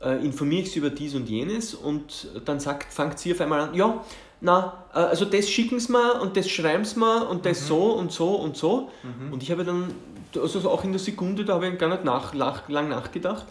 äh, 0.00 0.24
informiere 0.24 0.62
ich 0.62 0.72
sie 0.72 0.78
über 0.78 0.90
dies 0.90 1.14
und 1.14 1.28
jenes 1.28 1.74
und 1.74 2.28
dann 2.44 2.60
sagt, 2.60 2.92
fangt 2.92 3.18
sie 3.18 3.32
auf 3.32 3.40
einmal 3.40 3.60
an, 3.60 3.74
ja, 3.74 4.04
na, 4.44 4.84
äh, 4.92 4.98
also 4.98 5.24
das 5.24 5.48
schicken 5.48 5.80
sie 5.80 5.90
mir 5.90 6.20
und 6.20 6.36
das 6.36 6.50
schreiben 6.50 6.84
sie 6.84 7.00
mir 7.00 7.26
und 7.28 7.46
das 7.46 7.66
so 7.66 7.92
und 7.92 8.12
so 8.12 8.34
und 8.34 8.58
so. 8.58 8.90
Und 9.32 9.42
ich 9.42 9.50
habe 9.50 9.64
dann, 9.64 9.94
also 10.40 10.70
auch 10.70 10.84
in 10.84 10.92
der 10.92 11.00
Sekunde, 11.00 11.44
da 11.46 11.54
habe 11.54 11.68
ich 11.68 11.78
gar 11.78 11.88
nicht 11.88 12.04
nach, 12.04 12.34
nach, 12.34 12.68
lang 12.68 12.90
nachgedacht, 12.90 13.46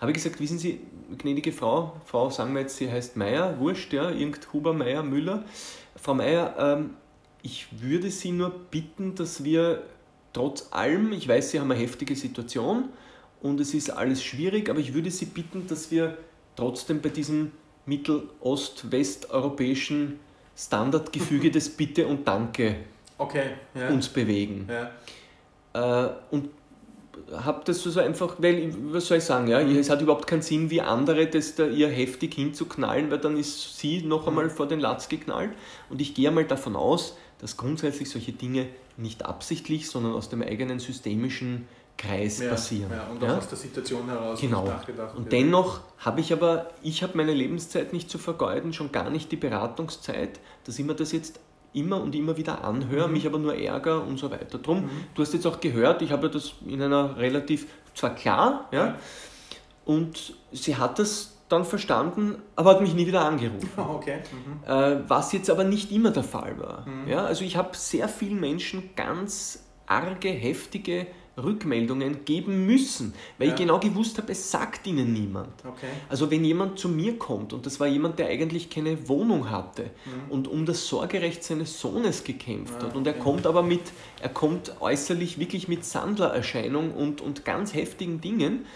habe 0.00 0.10
ich 0.10 0.16
gesagt, 0.16 0.40
wissen 0.40 0.58
Sie, 0.58 0.80
gnädige 1.16 1.52
Frau, 1.52 1.94
Frau, 2.06 2.28
sagen 2.30 2.54
wir 2.54 2.62
jetzt, 2.62 2.76
sie 2.76 2.90
heißt 2.90 3.16
Meier, 3.16 3.60
wurscht, 3.60 3.92
ja, 3.92 4.10
irgend 4.10 4.52
Huber, 4.52 4.72
Meier, 4.72 5.04
Müller. 5.04 5.44
Frau 5.94 6.14
Meier, 6.14 6.56
ähm, 6.58 6.96
ich 7.42 7.68
würde 7.80 8.10
Sie 8.10 8.32
nur 8.32 8.50
bitten, 8.50 9.14
dass 9.14 9.44
wir 9.44 9.84
trotz 10.32 10.66
allem, 10.72 11.12
ich 11.12 11.28
weiß, 11.28 11.52
Sie 11.52 11.60
haben 11.60 11.70
eine 11.70 11.80
heftige 11.80 12.16
Situation 12.16 12.88
und 13.40 13.60
es 13.60 13.74
ist 13.74 13.90
alles 13.90 14.24
schwierig, 14.24 14.68
aber 14.68 14.80
ich 14.80 14.92
würde 14.92 15.12
Sie 15.12 15.26
bitten, 15.26 15.68
dass 15.68 15.92
wir 15.92 16.18
trotzdem 16.56 17.00
bei 17.00 17.10
diesem 17.10 17.52
mittel-ost-westeuropäischen 17.86 20.18
Standardgefüge 20.56 21.50
des 21.52 21.68
Bitte 21.70 22.06
und 22.06 22.26
Danke 22.26 22.76
Okay, 23.18 23.50
ja. 23.74 23.88
uns 23.88 24.08
bewegen. 24.08 24.68
ja. 24.68 24.90
Äh, 26.04 26.10
und 26.30 26.50
habe 27.32 27.62
das 27.64 27.82
so 27.82 28.00
einfach, 28.00 28.36
weil, 28.38 28.74
was 28.92 29.06
soll 29.06 29.18
ich 29.18 29.24
sagen, 29.24 29.48
ja, 29.48 29.60
es 29.60 29.90
hat 29.90 30.00
überhaupt 30.00 30.26
keinen 30.26 30.42
Sinn, 30.42 30.70
wie 30.70 30.80
andere 30.80 31.26
das 31.26 31.54
da 31.54 31.66
ihr 31.66 31.88
heftig 31.88 32.34
hinzuknallen, 32.34 33.10
weil 33.10 33.18
dann 33.18 33.36
ist 33.36 33.78
sie 33.78 34.02
noch 34.02 34.26
einmal 34.26 34.50
vor 34.50 34.66
den 34.66 34.80
Latz 34.80 35.08
geknallt. 35.08 35.50
Und 35.88 36.00
ich 36.00 36.14
gehe 36.14 36.28
einmal 36.28 36.44
davon 36.44 36.74
aus, 36.74 37.16
dass 37.38 37.56
grundsätzlich 37.56 38.10
solche 38.10 38.32
Dinge 38.32 38.66
nicht 38.96 39.24
absichtlich, 39.24 39.88
sondern 39.88 40.14
aus 40.14 40.28
dem 40.30 40.42
eigenen 40.42 40.78
systemischen 40.78 41.66
Kreis 42.02 42.40
Ja, 42.40 42.50
passieren. 42.50 42.90
Ja, 42.90 43.06
und 43.10 43.22
auch 43.22 43.28
Ja? 43.28 43.38
aus 43.38 43.48
der 43.48 43.58
Situation 43.58 44.08
heraus 44.08 44.40
Genau. 44.40 44.64
nachgedacht. 44.64 45.14
Und 45.16 45.24
wird. 45.24 45.32
dennoch 45.32 45.80
habe 45.98 46.20
ich 46.20 46.32
aber, 46.32 46.70
ich 46.82 47.02
habe 47.02 47.16
meine 47.16 47.32
Lebenszeit 47.32 47.92
nicht 47.92 48.10
zu 48.10 48.18
vergeuden, 48.18 48.72
schon 48.72 48.90
gar 48.90 49.08
nicht 49.10 49.30
die 49.30 49.36
Beratungszeit, 49.36 50.40
dass 50.64 50.78
ich 50.78 50.84
mir 50.84 50.94
das 50.94 51.12
jetzt 51.12 51.38
immer 51.74 52.02
und 52.02 52.14
immer 52.14 52.36
wieder 52.36 52.64
anhöre, 52.64 53.06
Mhm. 53.06 53.12
mich 53.14 53.26
aber 53.26 53.38
nur 53.38 53.54
ärgere 53.54 54.02
und 54.02 54.18
so 54.18 54.30
weiter. 54.30 54.58
Drum, 54.58 54.90
du 55.14 55.22
hast 55.22 55.32
jetzt 55.32 55.46
auch 55.46 55.60
gehört, 55.60 56.02
ich 56.02 56.10
habe 56.12 56.28
das 56.28 56.52
in 56.66 56.82
einer 56.82 57.16
relativ, 57.16 57.66
zwar 57.94 58.14
klar, 58.14 58.68
ja, 58.72 58.96
und 59.84 60.34
sie 60.52 60.76
hat 60.76 60.98
das 60.98 61.28
dann 61.48 61.64
verstanden, 61.64 62.36
aber 62.56 62.70
hat 62.70 62.80
mich 62.80 62.94
nie 62.94 63.06
wieder 63.06 63.24
angerufen. 63.24 63.68
Okay. 63.76 64.20
Mhm. 64.32 64.70
Äh, 64.70 65.08
was 65.08 65.32
jetzt 65.32 65.50
aber 65.50 65.64
nicht 65.64 65.92
immer 65.92 66.10
der 66.10 66.24
Fall 66.24 66.58
war. 66.58 66.86
Mhm. 66.86 67.08
Ja, 67.08 67.24
also 67.24 67.44
ich 67.44 67.56
habe 67.56 67.76
sehr 67.76 68.08
vielen 68.08 68.40
Menschen 68.40 68.90
ganz 68.96 69.64
arge, 69.86 70.30
heftige 70.30 71.06
Rückmeldungen 71.36 72.24
geben 72.24 72.66
müssen, 72.66 73.14
weil 73.38 73.48
Ja. 73.48 73.54
ich 73.54 73.60
genau 73.60 73.78
gewusst 73.78 74.18
habe, 74.18 74.32
es 74.32 74.50
sagt 74.50 74.86
ihnen 74.86 75.12
niemand. 75.12 75.64
Okay. 75.64 75.86
Also 76.08 76.30
wenn 76.30 76.44
jemand 76.44 76.78
zu 76.78 76.88
mir 76.88 77.18
kommt 77.18 77.52
und 77.52 77.64
das 77.66 77.80
war 77.80 77.86
jemand, 77.86 78.18
der 78.18 78.28
eigentlich 78.28 78.68
keine 78.70 79.08
Wohnung 79.08 79.50
hatte 79.50 79.90
und 80.28 80.46
um 80.48 80.66
das 80.66 80.86
Sorgerecht 80.86 81.42
seines 81.42 81.80
Sohnes 81.80 82.24
gekämpft 82.24 82.76
Ah, 82.80 82.84
hat 82.86 82.96
und 82.96 83.06
er 83.06 83.14
okay. 83.14 83.22
kommt 83.22 83.46
aber 83.46 83.62
mit, 83.62 83.80
er 84.20 84.28
kommt 84.28 84.74
äußerlich 84.80 85.38
wirklich 85.38 85.68
mit 85.68 85.84
Sandlererscheinung 85.84 86.92
und, 86.92 87.20
und 87.20 87.44
ganz 87.44 87.74
heftigen 87.74 88.20
Dingen. 88.20 88.66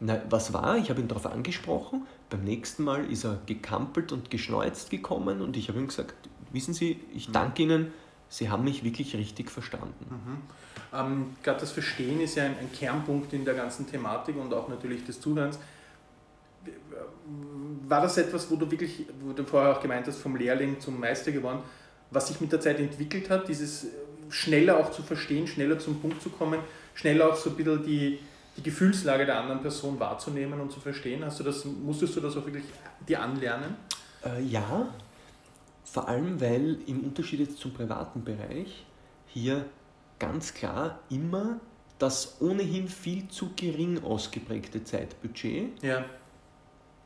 Na, 0.00 0.22
was 0.30 0.52
war? 0.52 0.78
Ich 0.78 0.90
habe 0.90 1.00
ihn 1.00 1.08
darauf 1.08 1.26
angesprochen. 1.26 2.06
Beim 2.30 2.44
nächsten 2.44 2.84
Mal 2.84 3.10
ist 3.10 3.24
er 3.24 3.38
gekampelt 3.46 4.12
und 4.12 4.30
geschneuzt 4.30 4.90
gekommen 4.90 5.40
und 5.40 5.56
ich 5.56 5.68
habe 5.68 5.78
ihm 5.78 5.88
gesagt, 5.88 6.14
wissen 6.52 6.72
Sie, 6.72 7.00
ich 7.14 7.30
danke 7.32 7.62
Ihnen, 7.64 7.92
Sie 8.28 8.48
haben 8.50 8.64
mich 8.64 8.84
wirklich 8.84 9.14
richtig 9.16 9.50
verstanden. 9.50 10.06
Ähm, 10.92 11.36
Gerade 11.42 11.60
das 11.60 11.72
Verstehen 11.72 12.20
ist 12.20 12.36
ja 12.36 12.44
ein, 12.44 12.58
ein 12.58 12.72
Kernpunkt 12.72 13.32
in 13.32 13.44
der 13.44 13.54
ganzen 13.54 13.86
Thematik 13.90 14.36
und 14.36 14.52
auch 14.52 14.68
natürlich 14.68 15.04
des 15.04 15.20
Zuhörens. 15.20 15.58
War 17.88 18.02
das 18.02 18.18
etwas, 18.18 18.50
wo 18.50 18.56
du 18.56 18.70
wirklich, 18.70 19.06
wo 19.20 19.32
du 19.32 19.44
vorher 19.44 19.76
auch 19.76 19.80
gemeint 19.80 20.06
hast, 20.06 20.18
vom 20.18 20.36
Lehrling 20.36 20.80
zum 20.80 20.98
Meister 21.00 21.32
geworden, 21.32 21.60
was 22.10 22.28
sich 22.28 22.40
mit 22.40 22.52
der 22.52 22.60
Zeit 22.60 22.78
entwickelt 22.78 23.30
hat, 23.30 23.48
dieses 23.48 23.86
schneller 24.30 24.78
auch 24.78 24.90
zu 24.90 25.02
verstehen, 25.02 25.46
schneller 25.46 25.78
zum 25.78 26.00
Punkt 26.00 26.22
zu 26.22 26.30
kommen, 26.30 26.60
schneller 26.94 27.30
auch 27.30 27.36
so 27.36 27.50
ein 27.50 27.56
bisschen 27.56 27.82
die, 27.82 28.18
die 28.56 28.62
Gefühlslage 28.62 29.24
der 29.24 29.40
anderen 29.40 29.62
Person 29.62 29.98
wahrzunehmen 29.98 30.60
und 30.60 30.72
zu 30.72 30.80
verstehen? 30.80 31.24
Hast 31.24 31.40
du 31.40 31.44
das, 31.44 31.64
musstest 31.64 32.16
du 32.16 32.20
das 32.20 32.36
auch 32.36 32.44
wirklich 32.44 32.64
dir 33.06 33.22
anlernen? 33.22 33.76
Äh, 34.24 34.42
ja, 34.42 34.88
vor 35.92 36.08
allem 36.08 36.40
weil 36.40 36.78
im 36.86 37.00
Unterschied 37.00 37.40
jetzt 37.40 37.58
zum 37.58 37.72
privaten 37.72 38.24
Bereich 38.24 38.84
hier 39.26 39.64
ganz 40.18 40.54
klar 40.54 40.98
immer 41.10 41.60
das 41.98 42.40
ohnehin 42.40 42.88
viel 42.88 43.28
zu 43.28 43.50
gering 43.56 44.02
ausgeprägte 44.04 44.84
Zeitbudget 44.84 45.82
Ja. 45.82 46.04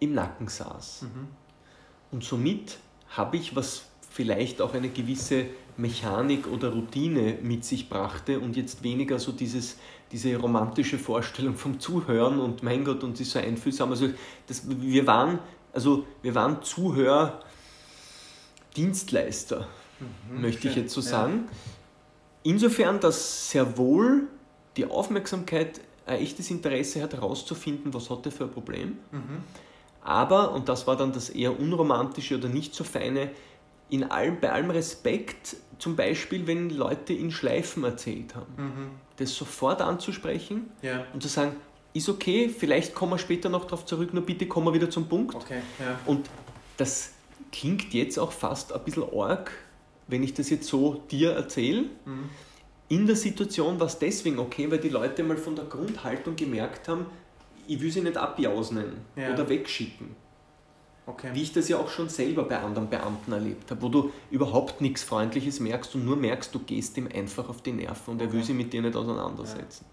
im 0.00 0.14
Nacken 0.14 0.48
saß. 0.48 1.02
Mhm. 1.02 1.28
Und 2.10 2.24
somit 2.24 2.78
habe 3.08 3.36
ich, 3.36 3.56
was 3.56 3.86
vielleicht 4.10 4.60
auch 4.60 4.74
eine 4.74 4.90
gewisse 4.90 5.46
Mechanik 5.78 6.46
oder 6.46 6.70
Routine 6.72 7.38
mit 7.42 7.64
sich 7.64 7.88
brachte 7.88 8.38
und 8.40 8.56
jetzt 8.56 8.82
weniger 8.82 9.18
so 9.18 9.32
dieses, 9.32 9.78
diese 10.10 10.36
romantische 10.36 10.98
Vorstellung 10.98 11.54
vom 11.54 11.80
Zuhören 11.80 12.38
und 12.38 12.62
mein 12.62 12.84
Gott 12.84 13.02
und 13.04 13.16
sie 13.16 13.22
ist 13.22 13.32
so 13.32 13.38
einfühlsam. 13.38 13.90
Also 13.90 14.10
das, 14.46 14.64
wir 14.68 15.06
waren, 15.06 15.38
also 15.72 16.04
wir 16.20 16.34
waren 16.34 16.62
Zuhör, 16.62 17.40
Dienstleister, 18.76 19.66
möchte 20.30 20.68
ich 20.68 20.74
schön. 20.74 20.82
jetzt 20.84 20.94
so 20.94 21.00
Ja. 21.00 21.06
sagen. 21.06 21.48
Insofern, 22.42 22.98
dass 23.00 23.50
sehr 23.50 23.76
wohl 23.78 24.26
die 24.76 24.86
Aufmerksamkeit 24.86 25.80
ein 26.06 26.18
echtes 26.20 26.50
Interesse 26.50 27.02
hat, 27.02 27.12
herauszufinden, 27.12 27.94
was 27.94 28.10
hat 28.10 28.26
er 28.26 28.32
für 28.32 28.44
ein 28.44 28.50
Problem. 28.50 28.98
Mhm. 29.12 29.20
Aber, 30.02 30.52
und 30.52 30.68
das 30.68 30.86
war 30.88 30.96
dann 30.96 31.12
das 31.12 31.30
eher 31.30 31.58
unromantische 31.58 32.36
oder 32.36 32.48
nicht 32.48 32.74
so 32.74 32.82
feine, 32.82 33.30
in 33.88 34.04
allem, 34.10 34.40
bei 34.40 34.50
allem 34.50 34.70
Respekt, 34.70 35.56
zum 35.78 35.94
Beispiel, 35.94 36.46
wenn 36.46 36.70
Leute 36.70 37.12
in 37.12 37.30
Schleifen 37.30 37.84
erzählt 37.84 38.34
haben, 38.34 38.52
Mhm. 38.56 38.90
das 39.18 39.34
sofort 39.36 39.80
anzusprechen 39.82 40.70
Ja. 40.80 41.04
und 41.12 41.22
zu 41.22 41.28
sagen, 41.28 41.54
ist 41.94 42.08
okay, 42.08 42.48
vielleicht 42.48 42.94
kommen 42.94 43.12
wir 43.12 43.18
später 43.18 43.48
noch 43.50 43.64
darauf 43.66 43.84
zurück, 43.84 44.12
nur 44.14 44.24
bitte 44.24 44.46
kommen 44.46 44.66
wir 44.66 44.74
wieder 44.74 44.88
zum 44.90 45.08
Punkt. 45.08 45.34
Okay. 45.36 45.60
Ja. 45.78 45.98
Und 46.06 46.28
das 46.78 47.12
klingt 47.52 47.92
jetzt 47.94 48.18
auch 48.18 48.32
fast 48.32 48.72
ein 48.72 48.82
bisschen 48.84 49.04
arg, 49.14 49.52
wenn 50.08 50.22
ich 50.22 50.34
das 50.34 50.50
jetzt 50.50 50.66
so 50.68 51.02
dir 51.10 51.32
erzähle. 51.32 51.82
Mhm. 52.04 52.28
In 52.88 53.06
der 53.06 53.16
Situation 53.16 53.78
war 53.78 53.86
es 53.86 53.98
deswegen 53.98 54.38
okay, 54.38 54.70
weil 54.70 54.78
die 54.78 54.88
Leute 54.90 55.22
mal 55.22 55.36
von 55.36 55.54
der 55.56 55.64
Grundhaltung 55.66 56.36
gemerkt 56.36 56.88
haben, 56.88 57.06
ich 57.68 57.80
will 57.80 57.90
sie 57.90 58.00
nicht 58.00 58.16
abjausen 58.16 58.82
Ja. 59.16 59.32
oder 59.32 59.48
wegschicken. 59.48 60.16
Okay. 61.06 61.30
Wie 61.32 61.42
ich 61.42 61.52
das 61.52 61.68
ja 61.68 61.78
auch 61.78 61.88
schon 61.88 62.08
selber 62.08 62.44
bei 62.44 62.58
anderen 62.58 62.88
Beamten 62.88 63.32
erlebt 63.32 63.70
habe, 63.70 63.82
wo 63.82 63.88
du 63.88 64.12
überhaupt 64.30 64.80
nichts 64.80 65.02
Freundliches 65.02 65.58
merkst 65.58 65.94
und 65.96 66.04
nur 66.04 66.16
merkst, 66.16 66.54
du 66.54 66.60
gehst 66.60 66.96
ihm 66.96 67.08
einfach 67.12 67.48
auf 67.48 67.60
die 67.62 67.72
Nerven 67.72 68.12
und 68.12 68.20
er 68.20 68.28
will 68.32 68.38
Okay. 68.38 68.46
sich 68.48 68.56
mit 68.56 68.72
dir 68.72 68.82
nicht 68.82 68.94
auseinandersetzen. 68.94 69.84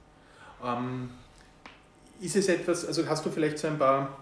Ähm, 0.64 1.10
ist 2.22 2.36
es 2.36 2.48
etwas, 2.48 2.86
also 2.86 3.08
hast 3.08 3.26
du 3.26 3.30
vielleicht 3.32 3.58
so 3.58 3.68
ein 3.68 3.80
paar 3.80 4.18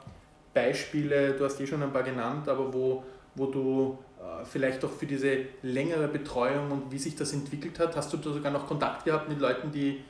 Beispiele, 0.54 1.34
du 1.34 1.44
hast 1.44 1.60
eh 1.60 1.68
schon 1.68 1.84
ein 1.84 1.92
paar 1.92 2.04
genannt, 2.04 2.48
aber 2.48 2.72
wo, 2.74 3.04
wo 3.38 3.46
du 3.46 3.98
äh, 4.20 4.44
vielleicht 4.46 4.84
auch 4.84 4.92
für 4.92 5.06
diese 5.06 5.46
längere 5.62 6.08
Betreuung 6.08 6.72
und 6.72 6.92
wie 6.92 6.98
sich 6.98 7.16
das 7.16 7.34
entwickelt 7.34 7.80
hat, 7.80 7.96
hast 7.96 8.12
du 8.12 8.18
da 8.18 8.34
sogar 8.34 8.52
noch 8.52 8.68
Kontakt 8.68 9.06
gehabt 9.06 9.30
mit 9.30 9.40
Leuten, 9.40 9.72
die 9.72 10.04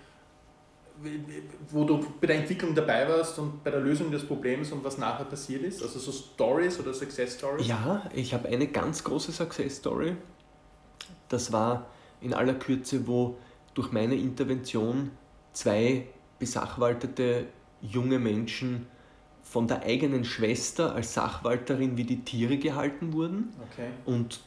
wo 1.70 1.84
du 1.84 2.04
bei 2.20 2.28
der 2.28 2.38
Entwicklung 2.38 2.74
dabei 2.74 3.08
warst 3.08 3.38
und 3.38 3.64
bei 3.64 3.70
der 3.70 3.80
Lösung 3.80 4.12
des 4.12 4.26
Problems 4.26 4.72
und 4.72 4.84
was 4.84 4.98
nachher 4.98 5.26
passiert 5.26 5.64
ist? 5.64 5.84
Also 5.84 6.00
so 6.00 6.12
Stories 6.12 6.80
oder 6.80 6.94
Success 6.94 7.36
Stories? 7.36 7.68
Ja, 7.68 8.10
ich 8.14 8.34
habe 8.34 8.48
eine 8.48 8.68
ganz 8.68 9.04
große 9.04 9.32
Success 9.32 9.78
Story. 9.78 10.16
Das 11.30 11.52
war 11.52 11.88
in 12.22 12.34
aller 12.34 12.56
Kürze, 12.56 13.06
wo 13.08 13.38
durch 13.74 13.92
meine 13.92 14.16
Intervention 14.16 15.12
zwei 15.54 16.08
besachwaltete 16.40 17.46
junge 17.82 18.18
Menschen 18.18 18.88
von 19.50 19.68
der 19.68 19.84
eigenen 19.84 20.26
Schwester 20.26 20.94
als 20.94 21.14
Sachwalterin 21.14 21.96
wie 21.98 22.04
die 22.04 22.24
Tiere 22.24 22.58
gehalten 22.58 23.14
wurden 23.14 23.54
Okay, 23.72 23.88
und 24.06 24.42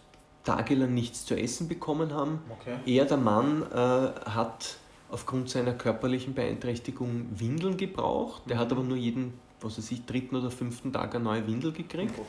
tagelang 0.45 0.93
nichts 0.95 1.25
zu 1.25 1.35
essen 1.39 1.69
bekommen 1.69 2.13
haben. 2.13 2.41
okay. 2.51 2.77
Er, 2.87 3.05
der 3.07 3.17
Mann, 3.17 3.63
äh, 3.73 3.77
hat 3.77 4.77
aufgrund 5.11 5.49
seiner 5.51 5.73
körperlichen 5.73 6.35
Beeinträchtigung 6.35 7.27
Windeln 7.35 7.77
gebraucht. 7.77 8.43
Der 8.49 8.59
hat 8.59 8.73
aber 8.73 8.83
nur 8.83 8.97
jeden 8.97 9.35
was 9.63 9.79
weiß 9.79 9.91
ich, 9.93 10.05
dritten 10.07 10.37
oder 10.37 10.51
fünften 10.51 10.93
Tag 10.93 11.15
eine 11.15 11.25
neue 11.25 11.47
Windel 11.47 11.73
gekriegt. 11.73 12.19
Um. 12.19 12.25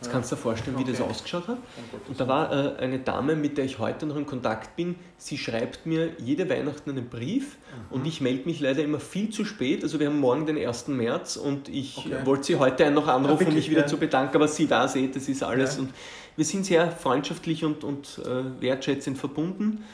Jetzt 0.00 0.10
kannst 0.12 0.30
du 0.32 0.36
dir 0.36 0.42
vorstellen, 0.42 0.76
wie 0.78 0.82
Okay. 0.82 0.92
das 0.92 1.00
ausgeschaut 1.00 1.48
hat. 1.48 1.56
Um 1.58 2.00
Und 2.08 2.20
da 2.20 2.28
war 2.28 2.52
äh, 2.52 2.76
eine 2.78 2.98
Dame, 2.98 3.36
mit 3.36 3.56
der 3.58 3.64
ich 3.64 3.78
heute 3.78 4.06
noch 4.06 4.16
in 4.16 4.26
Kontakt 4.26 4.76
bin. 4.76 4.96
Sie 5.16 5.38
schreibt 5.38 5.86
mir 5.86 6.10
jede 6.18 6.48
Weihnachten 6.50 6.90
einen 6.90 7.08
Brief 7.08 7.56
Mhm. 7.90 7.94
und 7.96 8.06
ich 8.06 8.20
melde 8.20 8.44
mich 8.46 8.60
leider 8.60 8.82
immer 8.82 9.00
viel 9.00 9.30
zu 9.30 9.44
spät. 9.44 9.82
Also 9.82 9.98
wir 10.00 10.08
haben 10.08 10.20
morgen 10.20 10.46
den 10.46 10.56
1. 10.58 10.88
März 10.88 11.36
und 11.36 11.68
ich 11.68 11.98
Okay. 11.98 12.16
wollte 12.24 12.44
sie 12.44 12.56
heute 12.56 12.90
noch 12.90 13.08
anrufen, 13.08 13.32
um 13.32 13.38
wirklich, 13.40 13.54
mich 13.56 13.70
wieder 13.70 13.82
ja. 13.82 13.86
zu 13.86 13.96
bedanken, 13.96 14.36
aber 14.36 14.48
sie 14.48 14.66
da 14.66 14.86
seht, 14.88 15.16
das 15.16 15.28
ist 15.28 15.42
alles. 15.42 15.76
Ja. 15.76 15.82
Und 15.82 15.90
wir 16.36 16.44
sind 16.44 16.66
sehr 16.66 16.90
freundschaftlich 16.90 17.64
und, 17.64 17.84
und 17.84 18.20
äh, 18.24 18.60
wertschätzend 18.62 19.16
verbunden. 19.18 19.84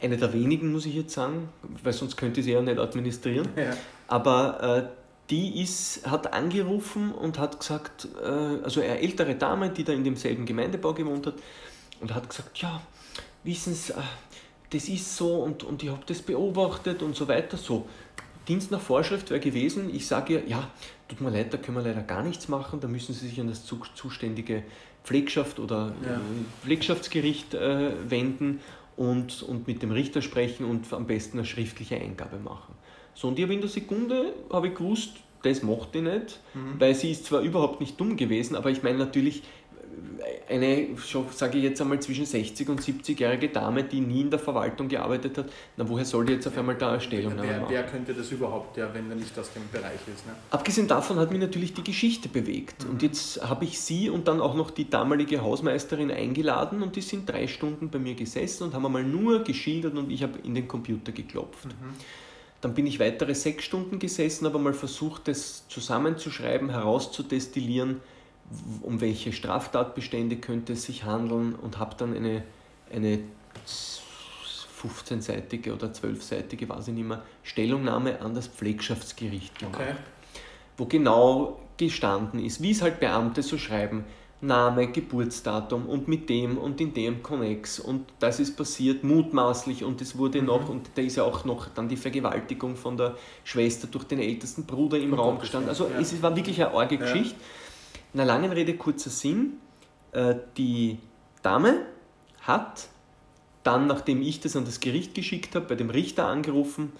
Eine 0.00 0.16
der 0.16 0.32
wenigen, 0.32 0.72
muss 0.72 0.84
ich 0.86 0.94
jetzt 0.96 1.14
sagen, 1.14 1.48
weil 1.84 1.92
sonst 1.92 2.16
könnte 2.16 2.40
ich 2.40 2.46
sie 2.46 2.52
ja 2.52 2.60
nicht 2.60 2.78
administrieren. 2.78 3.46
Ja. 3.56 3.70
Aber 4.08 4.88
äh, 4.88 5.01
die 5.30 5.62
ist, 5.62 6.06
hat 6.06 6.32
angerufen 6.32 7.12
und 7.12 7.38
hat 7.38 7.58
gesagt, 7.60 8.08
äh, 8.22 8.26
also 8.62 8.80
eine 8.80 8.98
ältere 8.98 9.34
Dame, 9.34 9.70
die 9.70 9.84
da 9.84 9.92
in 9.92 10.04
demselben 10.04 10.44
Gemeindebau 10.44 10.92
gewohnt 10.92 11.26
hat, 11.26 11.34
und 12.00 12.14
hat 12.14 12.28
gesagt, 12.28 12.58
ja, 12.58 12.82
wissen 13.44 13.74
Sie, 13.74 13.92
äh, 13.92 13.96
das 14.70 14.88
ist 14.88 15.16
so 15.16 15.36
und, 15.42 15.64
und 15.64 15.82
ich 15.82 15.90
habe 15.90 16.02
das 16.06 16.22
beobachtet 16.22 17.02
und 17.02 17.14
so 17.14 17.28
weiter. 17.28 17.56
So, 17.56 17.88
Dienst 18.48 18.70
nach 18.70 18.80
Vorschrift 18.80 19.30
wäre 19.30 19.40
gewesen, 19.40 19.94
ich 19.94 20.06
sage 20.06 20.34
ihr, 20.34 20.48
ja, 20.48 20.68
tut 21.08 21.20
mir 21.20 21.30
leid, 21.30 21.52
da 21.54 21.58
können 21.58 21.76
wir 21.76 21.84
leider 21.84 22.02
gar 22.02 22.22
nichts 22.22 22.48
machen, 22.48 22.80
da 22.80 22.88
müssen 22.88 23.14
Sie 23.14 23.28
sich 23.28 23.40
an 23.40 23.48
das 23.48 23.64
zu, 23.64 23.80
zuständige 23.94 24.64
Pflegschaft 25.04 25.58
oder 25.60 25.94
Ja. 26.04 26.14
äh, 26.14 26.18
Pflegschaftsgericht 26.62 27.52
wenden 27.54 28.60
und, 28.96 29.42
und 29.42 29.66
mit 29.66 29.82
dem 29.82 29.90
Richter 29.90 30.22
sprechen 30.22 30.64
und 30.64 30.92
am 30.92 31.06
besten 31.06 31.38
eine 31.38 31.46
schriftliche 31.46 31.96
Eingabe 31.96 32.38
machen. 32.38 32.74
So, 33.14 33.28
und 33.28 33.38
ich 33.38 33.44
habe 33.44 33.54
in 33.54 33.60
der 33.60 33.70
Sekunde 33.70 34.32
habe 34.50 34.68
ich 34.68 34.74
gewusst, 34.74 35.10
das 35.42 35.62
macht 35.62 35.94
die 35.94 36.00
nicht, 36.02 36.40
Mhm. 36.54 36.78
weil 36.78 36.94
sie 36.94 37.10
ist 37.10 37.26
zwar 37.26 37.40
überhaupt 37.40 37.80
nicht 37.80 37.98
dumm 38.00 38.16
gewesen, 38.16 38.54
aber 38.56 38.70
ich 38.70 38.82
meine 38.82 38.98
natürlich 38.98 39.42
äh, 40.48 40.54
eine, 40.54 40.88
sage 41.32 41.58
ich 41.58 41.64
jetzt 41.64 41.80
einmal, 41.80 41.98
zwischen 42.00 42.24
60 42.26 42.68
und 42.68 42.80
70-jährige 42.80 43.48
Dame, 43.48 43.82
die 43.84 44.00
nie 44.00 44.20
in 44.22 44.30
der 44.30 44.38
Verwaltung 44.38 44.88
gearbeitet 44.88 45.36
hat, 45.38 45.46
na 45.76 45.88
woher 45.88 46.04
soll 46.04 46.24
die 46.26 46.34
jetzt 46.34 46.46
auf 46.46 46.56
einmal 46.56 46.76
da 46.76 46.92
eine 46.92 47.00
Stellungnahme 47.00 47.48
Wer, 47.48 47.68
wer 47.68 47.82
könnte 47.84 48.14
das 48.14 48.30
überhaupt, 48.30 48.76
ja, 48.76 48.88
wenn 48.94 49.10
er 49.10 49.16
nicht 49.16 49.36
aus 49.38 49.52
dem 49.52 49.62
Bereich 49.72 50.00
ist? 50.14 50.24
Ne? 50.26 50.32
Abgesehen 50.50 50.86
davon 50.86 51.18
hat 51.18 51.30
mich 51.32 51.40
natürlich 51.40 51.74
die 51.74 51.82
Geschichte 51.84 52.28
bewegt. 52.28 52.84
Und 52.88 53.02
jetzt 53.02 53.42
habe 53.46 53.64
ich 53.64 53.80
sie 53.80 54.08
und 54.10 54.28
dann 54.28 54.40
auch 54.40 54.54
noch 54.54 54.70
die 54.70 54.88
damalige 54.88 55.42
Hausmeisterin 55.42 56.10
eingeladen 56.10 56.82
und 56.82 56.94
die 56.96 57.00
sind 57.02 57.28
drei 57.28 57.46
Stunden 57.48 57.90
bei 57.90 57.98
mir 57.98 58.14
gesessen 58.14 58.64
und 58.64 58.74
haben 58.74 58.86
einmal 58.86 59.04
nur 59.04 59.42
geschildert 59.42 59.96
und 59.96 60.10
ich 60.10 60.22
habe 60.22 60.38
in 60.44 60.54
den 60.54 60.68
Computer 60.68 61.10
geklopft. 61.12 61.66
Dann 62.62 62.74
bin 62.74 62.86
ich 62.86 62.98
weitere 63.00 63.34
sechs 63.34 63.64
Stunden 63.64 63.98
gesessen, 63.98 64.46
habe 64.46 64.58
mal 64.58 64.72
versucht, 64.72 65.28
das 65.28 65.68
zusammenzuschreiben, 65.68 66.70
herauszudestillieren, 66.70 68.00
um 68.82 69.00
welche 69.00 69.32
Straftatbestände 69.32 70.36
könnte 70.36 70.74
es 70.74 70.84
sich 70.84 71.04
handeln 71.04 71.54
und 71.54 71.78
habe 71.78 71.96
dann 71.96 72.16
eine, 72.16 72.44
eine 72.92 73.18
15-seitige 74.82 75.72
oder 75.72 75.88
12-seitige, 75.88 76.68
weiß 76.68 76.88
ich 76.88 76.94
nicht 76.94 77.06
mehr, 77.06 77.22
Stellungnahme 77.42 78.20
an 78.20 78.34
das 78.34 78.46
Pflegschaftsgericht 78.46 79.58
gemacht 79.58 79.80
Okay. 79.80 79.94
wo 80.76 80.86
genau 80.86 81.60
gestanden 81.76 82.44
ist, 82.44 82.62
wie 82.62 82.70
es 82.70 82.82
halt 82.82 83.00
Beamte 83.00 83.42
so 83.42 83.58
schreiben, 83.58 84.04
Name, 84.42 84.88
Geburtsdatum 84.88 85.86
und 85.86 86.08
mit 86.08 86.28
dem 86.28 86.58
und 86.58 86.80
in 86.80 86.92
dem 86.92 87.22
Connex 87.22 87.78
und 87.78 88.12
das 88.18 88.40
ist 88.40 88.56
passiert 88.56 89.04
mutmaßlich 89.04 89.84
und 89.84 90.00
es 90.02 90.18
wurde 90.18 90.42
noch, 90.42 90.68
und 90.68 90.90
da 90.96 91.02
ist 91.02 91.16
ja 91.16 91.22
auch 91.22 91.44
noch 91.44 91.68
dann 91.68 91.88
die 91.88 91.96
Vergewaltigung 91.96 92.74
von 92.74 92.96
der 92.96 93.14
Schwester 93.44 93.86
durch 93.86 94.04
den 94.04 94.18
ältesten 94.18 94.64
Bruder 94.64 94.98
im 94.98 95.12
Um 95.12 95.18
Raum 95.18 95.38
gestanden. 95.38 95.68
Also 95.68 95.88
ja. 95.88 96.00
es 96.00 96.20
war 96.20 96.34
wirklich 96.34 96.60
eine 96.60 96.74
arge 96.74 96.96
Ja. 96.96 97.02
Geschichte. 97.02 97.36
In 98.12 98.20
einer 98.20 98.26
langen 98.26 98.50
Rede, 98.50 98.74
kurzer 98.74 99.10
Sinn, 99.10 99.54
äh, 100.10 100.34
die 100.56 100.98
Dame 101.42 101.86
hat 102.40 102.88
dann, 103.62 103.86
nachdem 103.86 104.22
ich 104.22 104.40
das 104.40 104.56
an 104.56 104.64
das 104.64 104.80
Gericht 104.80 105.14
geschickt 105.14 105.54
habe, 105.54 105.66
bei 105.66 105.76
dem 105.76 105.88
Richter 105.88 106.26
angerufen. 106.26 106.92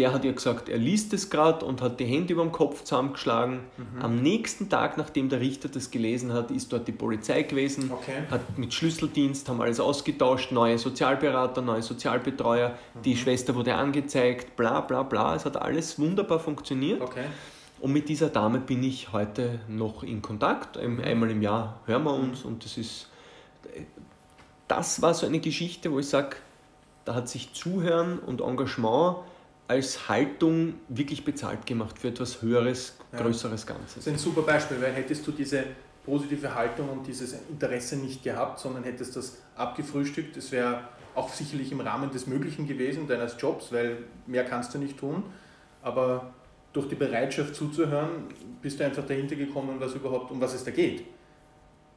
Der 0.00 0.14
hat 0.14 0.24
ihr 0.24 0.32
gesagt, 0.32 0.70
er 0.70 0.78
liest 0.78 1.12
es 1.12 1.28
gerade 1.28 1.62
und 1.66 1.82
hat 1.82 2.00
die 2.00 2.06
Hände 2.06 2.32
über 2.32 2.42
dem 2.42 2.52
Kopf 2.52 2.84
zusammengeschlagen. 2.84 3.60
Mhm. 3.76 4.02
Am 4.02 4.16
nächsten 4.22 4.70
Tag, 4.70 4.96
nachdem 4.96 5.28
der 5.28 5.40
Richter 5.40 5.68
das 5.68 5.90
gelesen 5.90 6.32
hat, 6.32 6.50
ist 6.50 6.72
dort 6.72 6.88
die 6.88 6.92
Polizei 6.92 7.42
gewesen, 7.42 7.90
Okay. 7.92 8.22
hat 8.30 8.58
mit 8.58 8.72
Schlüsseldienst, 8.72 9.46
haben 9.50 9.60
alles 9.60 9.78
ausgetauscht, 9.78 10.52
neue 10.52 10.78
Sozialberater, 10.78 11.60
neue 11.60 11.82
Sozialbetreuer, 11.82 12.78
die 13.04 13.14
Schwester 13.14 13.54
wurde 13.54 13.74
angezeigt, 13.74 14.56
bla 14.56 14.80
bla 14.80 15.02
bla. 15.02 15.34
Es 15.34 15.44
hat 15.44 15.58
alles 15.60 15.98
wunderbar 15.98 16.40
funktioniert. 16.40 17.02
Okay. 17.02 17.24
Und 17.80 17.92
mit 17.92 18.08
dieser 18.08 18.30
Dame 18.30 18.58
bin 18.60 18.82
ich 18.82 19.12
heute 19.12 19.60
noch 19.68 20.02
in 20.02 20.22
Kontakt. 20.22 20.78
Ein- 20.78 21.04
Einmal 21.04 21.30
im 21.30 21.42
Jahr 21.42 21.80
hören 21.84 22.04
wir 22.04 22.14
uns 22.14 22.42
und 22.46 22.64
das 22.64 22.78
ist. 22.78 23.08
Das 24.66 25.02
war 25.02 25.12
so 25.14 25.26
eine 25.26 25.40
Geschichte, 25.40 25.90
wo 25.92 25.98
ich 25.98 26.08
sage, 26.08 26.36
da 27.04 27.14
hat 27.14 27.28
sich 27.28 27.52
Zuhören 27.52 28.18
und 28.18 28.40
Engagement 28.40 29.16
als 29.70 30.08
Haltung 30.08 30.74
wirklich 30.88 31.24
bezahlt 31.24 31.64
gemacht 31.64 31.96
für 31.96 32.08
etwas 32.08 32.42
Höheres, 32.42 32.96
Ja. 33.12 33.20
Größeres 33.20 33.64
Das 33.64 33.66
Ganzes. 33.66 33.96
ist 33.98 34.08
ein 34.08 34.18
super 34.18 34.42
Beispiel, 34.42 34.80
weil 34.82 34.92
hättest 34.92 35.24
du 35.24 35.30
diese 35.30 35.62
positive 36.04 36.52
Haltung 36.52 36.88
und 36.88 37.06
dieses 37.06 37.34
Interesse 37.48 37.96
nicht 37.96 38.24
gehabt, 38.24 38.58
sondern 38.58 38.82
hättest 38.82 39.14
das 39.14 39.38
abgefrühstückt, 39.54 40.36
das 40.36 40.50
wäre 40.50 40.88
auch 41.14 41.28
sicherlich 41.32 41.70
im 41.70 41.80
Rahmen 41.80 42.10
des 42.10 42.26
Möglichen 42.26 42.66
gewesen, 42.66 43.06
deines 43.06 43.36
Jobs, 43.38 43.70
weil 43.70 43.98
mehr 44.26 44.44
kannst 44.44 44.74
du 44.74 44.78
nicht 44.78 44.98
tun, 44.98 45.22
aber 45.82 46.32
durch 46.72 46.88
die 46.88 46.96
Bereitschaft 46.96 47.54
zuzuhören, 47.54 48.24
bist 48.62 48.80
du 48.80 48.84
einfach 48.84 49.06
dahinter 49.06 49.36
gekommen, 49.36 49.76
was 49.78 49.94
überhaupt, 49.94 50.32
um 50.32 50.40
was 50.40 50.52
es 50.54 50.64
da 50.64 50.72
geht. 50.72 51.04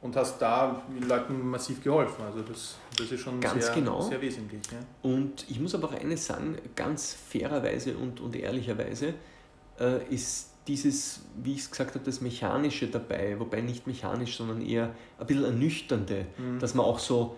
Und 0.04 0.16
hast 0.16 0.38
da 0.38 0.82
Leuten 1.08 1.48
massiv 1.48 1.82
geholfen. 1.82 2.22
Also 2.26 2.42
das, 2.42 2.76
das 2.98 3.10
ist 3.10 3.20
schon 3.20 3.40
Ganz 3.40 3.64
sehr, 3.64 3.74
genau. 3.74 4.02
sehr 4.02 4.20
wesentlich. 4.20 4.60
Ja. 4.70 4.78
Und 5.10 5.46
ich 5.48 5.58
muss 5.58 5.74
aber 5.74 5.88
auch 5.88 5.94
eines 5.94 6.26
sagen, 6.26 6.56
ganz 6.76 7.14
fairerweise 7.14 7.96
und, 7.96 8.20
und 8.20 8.36
ehrlicherweise 8.36 9.14
äh, 9.80 10.04
ist 10.14 10.50
dieses, 10.66 11.22
wie 11.42 11.52
ich 11.54 11.60
es 11.60 11.70
gesagt 11.70 11.94
habe, 11.94 12.04
das 12.04 12.20
Mechanische 12.20 12.86
dabei, 12.88 13.40
wobei 13.40 13.62
nicht 13.62 13.86
mechanisch, 13.86 14.36
sondern 14.36 14.60
eher 14.60 14.94
ein 15.18 15.26
bisschen 15.26 15.44
ernüchternde, 15.44 16.26
Mhm. 16.36 16.58
dass 16.58 16.74
man 16.74 16.84
auch 16.84 16.98
so 16.98 17.36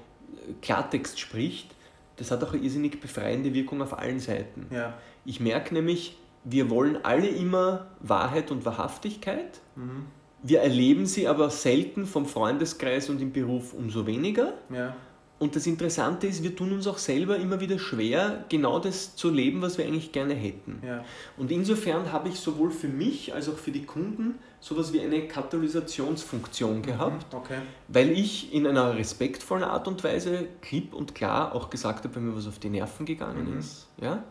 äh, 0.48 0.52
Klartext 0.60 1.20
spricht, 1.20 1.72
das 2.16 2.32
hat 2.32 2.42
auch 2.42 2.52
eine 2.52 2.62
irrsinnig 2.62 3.00
befreiende 3.00 3.54
Wirkung 3.54 3.80
auf 3.80 3.96
allen 3.96 4.18
Seiten. 4.18 4.66
Ja. 4.74 4.94
Ich 5.24 5.38
merke 5.38 5.72
nämlich, 5.72 6.16
wir 6.42 6.68
wollen 6.70 6.98
alle 7.04 7.28
immer 7.28 7.86
Wahrheit 8.00 8.50
und 8.50 8.64
Wahrhaftigkeit, 8.64 9.60
Mhm. 9.76 10.06
Wir 10.42 10.60
erleben 10.60 11.06
sie 11.06 11.26
aber 11.28 11.50
selten 11.50 12.06
vom 12.06 12.26
Freundeskreis 12.26 13.08
und 13.10 13.20
im 13.20 13.32
Beruf 13.32 13.72
umso 13.72 14.06
weniger. 14.06 14.54
Ja. 14.72 14.94
Und 15.38 15.54
das 15.54 15.66
Interessante 15.66 16.26
ist, 16.26 16.42
wir 16.42 16.56
tun 16.56 16.72
uns 16.72 16.86
auch 16.86 16.96
selber 16.96 17.36
immer 17.36 17.60
wieder 17.60 17.78
schwer, 17.78 18.46
genau 18.48 18.78
das 18.78 19.16
zu 19.16 19.28
leben, 19.30 19.60
was 19.60 19.76
wir 19.76 19.84
eigentlich 19.84 20.10
gerne 20.12 20.32
hätten. 20.32 20.80
Ja. 20.82 21.04
Und 21.36 21.50
insofern 21.50 22.10
habe 22.10 22.30
ich 22.30 22.36
sowohl 22.36 22.70
für 22.70 22.88
mich 22.88 23.34
als 23.34 23.46
auch 23.50 23.58
für 23.58 23.70
die 23.70 23.84
Kunden 23.84 24.36
sowas 24.60 24.94
wie 24.94 25.00
eine 25.00 25.28
Katalysationsfunktion 25.28 26.80
gehabt, 26.80 27.34
Okay. 27.34 27.58
weil 27.88 28.12
ich 28.12 28.54
in 28.54 28.66
einer 28.66 28.96
respektvollen 28.96 29.64
Art 29.64 29.86
und 29.88 30.02
Weise 30.04 30.46
klipp 30.62 30.94
und 30.94 31.14
klar 31.14 31.54
auch 31.54 31.68
gesagt 31.68 32.04
habe, 32.04 32.14
wenn 32.16 32.28
mir 32.28 32.36
was 32.36 32.46
auf 32.46 32.58
die 32.58 32.70
Nerven 32.70 33.04
gegangen 33.04 33.52
Mhm. 33.52 33.58
ist. 33.58 33.88
Ja? 34.00 34.22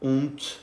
Und 0.00 0.58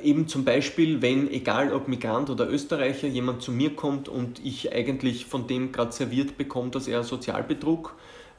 eben 0.00 0.28
zum 0.28 0.44
Beispiel, 0.44 1.02
wenn, 1.02 1.30
egal 1.30 1.72
ob 1.72 1.88
Migrant 1.88 2.30
oder 2.30 2.48
Österreicher, 2.48 3.06
jemand 3.08 3.42
zu 3.42 3.52
mir 3.52 3.74
kommt 3.74 4.08
und 4.08 4.44
ich 4.44 4.72
eigentlich 4.72 5.26
von 5.26 5.46
dem 5.46 5.72
gerade 5.72 5.92
serviert 5.92 6.36
bekomme, 6.38 6.70
dass 6.70 6.88
er 6.88 7.02
Sozialbetrug 7.04 7.94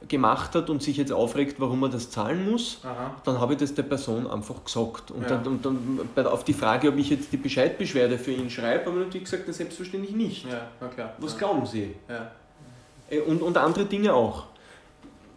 gemacht 0.08 0.54
hat 0.54 0.68
und 0.70 0.82
sich 0.82 0.96
jetzt 0.96 1.12
aufregt, 1.12 1.56
warum 1.60 1.82
er 1.84 1.88
das 1.88 2.10
zahlen 2.10 2.50
muss, 2.50 2.80
Aha. 2.82 3.14
dann 3.24 3.40
habe 3.40 3.54
ich 3.54 3.60
das 3.60 3.74
der 3.74 3.84
Person 3.84 4.26
einfach 4.26 4.62
gesagt. 4.64 5.10
Und, 5.10 5.22
Ja. 5.22 5.38
dann, 5.38 5.46
und 5.46 5.64
dann 6.14 6.26
auf 6.26 6.44
die 6.44 6.52
Frage, 6.52 6.88
ob 6.88 6.98
ich 6.98 7.10
jetzt 7.10 7.32
die 7.32 7.36
Bescheidbeschwerde 7.38 8.18
für 8.18 8.32
ihn 8.32 8.50
schreibe, 8.50 8.86
habe 8.86 9.00
ich 9.00 9.06
natürlich 9.06 9.24
gesagt, 9.24 9.44
na, 9.46 9.52
selbstverständlich 9.52 10.14
nicht. 10.14 10.46
Ja. 10.46 10.68
Was 11.18 11.32
ja. 11.32 11.38
glauben 11.38 11.64
Sie? 11.66 11.94
Äh, 13.10 13.20
Und, 13.20 13.42
und 13.42 13.56
andere 13.56 13.86
Dinge 13.86 14.12
auch. 14.12 14.44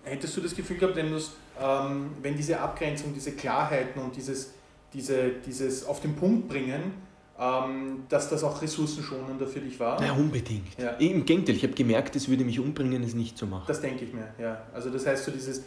Hättest 0.03 0.36
du 0.38 0.41
das 0.41 0.56
Gefühl 0.56 0.77
gehabt, 0.77 0.95
wenn, 0.95 1.13
ähm, 1.13 2.12
wenn 2.21 2.36
diese 2.36 2.60
Abgrenzung, 2.60 3.13
diese 3.13 3.34
Klarheiten 3.34 4.01
und 4.01 4.15
dieses, 4.15 4.53
diese, 4.93 5.30
dieses 5.45 5.86
auf 5.86 6.00
den 6.02 6.15
Punkt 6.15 6.47
bringen, 6.47 6.93
ähm, 7.39 8.04
dass 8.10 8.30
das 8.30 8.43
auch 8.43 8.62
ressourcenschonender 8.62 9.45
für 9.47 9.60
dich 9.60 9.80
war? 9.80 9.97
Na, 10.02 10.13
unbedingt. 10.13 10.78
Ja. 10.80 10.91
Im 10.91 11.26
Gegenteil, 11.26 11.56
ich 11.56 11.63
habe 11.63 11.73
gemerkt, 11.73 12.15
es 12.15 12.28
würde 12.28 12.43
mich 12.43 12.60
umbringen, 12.60 13.04
es 13.04 13.13
nicht 13.13 13.38
zu 13.38 13.45
machen. 13.45 13.65
Das 13.67 13.82
denke 13.82 14.06
ich 14.06 14.13
mir, 14.13 14.28
ja. 14.39 14.62
Also 14.73 14.89
das 14.89 15.06
heißt 15.06 15.26
so 15.26 15.32
dieses, 15.32 15.63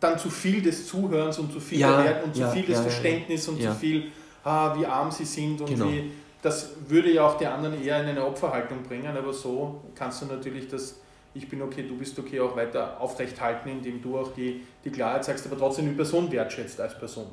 dann 0.00 0.18
zu 0.18 0.30
viel 0.30 0.62
des 0.62 0.86
Zuhörens 0.86 1.38
und 1.38 1.52
zu 1.52 1.60
viel 1.60 1.80
Ja, 1.80 2.04
Wert 2.04 2.24
und 2.24 2.34
zu 2.34 2.40
ja, 2.42 2.50
viel 2.50 2.62
des 2.62 2.76
ja, 2.76 2.80
ja, 2.80 2.84
ja. 2.84 2.90
Verständnisses 2.90 3.48
und 3.48 3.60
Ja. 3.60 3.72
zu 3.72 3.78
viel, 3.78 4.12
ah, 4.44 4.78
wie 4.78 4.86
arm 4.86 5.10
sie 5.10 5.24
sind 5.24 5.60
und 5.60 5.68
Genau. 5.68 5.86
wie, 5.86 6.12
das 6.40 6.70
würde 6.86 7.12
ja 7.12 7.26
auch 7.26 7.36
die 7.36 7.46
anderen 7.46 7.82
eher 7.82 8.00
in 8.00 8.08
eine 8.08 8.24
Opferhaltung 8.24 8.82
bringen, 8.84 9.16
aber 9.16 9.32
so 9.32 9.82
kannst 9.94 10.22
du 10.22 10.26
natürlich 10.26 10.68
das 10.68 11.00
ich 11.34 11.48
bin 11.48 11.62
okay, 11.62 11.84
du 11.86 11.96
bist 11.96 12.18
okay 12.18 12.40
auch 12.40 12.56
weiter 12.56 13.00
aufrecht 13.00 13.40
halten, 13.40 13.68
indem 13.68 14.02
du 14.02 14.18
auch 14.18 14.32
die, 14.34 14.62
die 14.84 14.90
Klarheit 14.90 15.24
sagst, 15.24 15.46
aber 15.46 15.56
trotzdem 15.58 15.86
die 15.86 15.94
Person 15.94 16.30
wertschätzt 16.32 16.80
als 16.80 16.98
Person. 16.98 17.26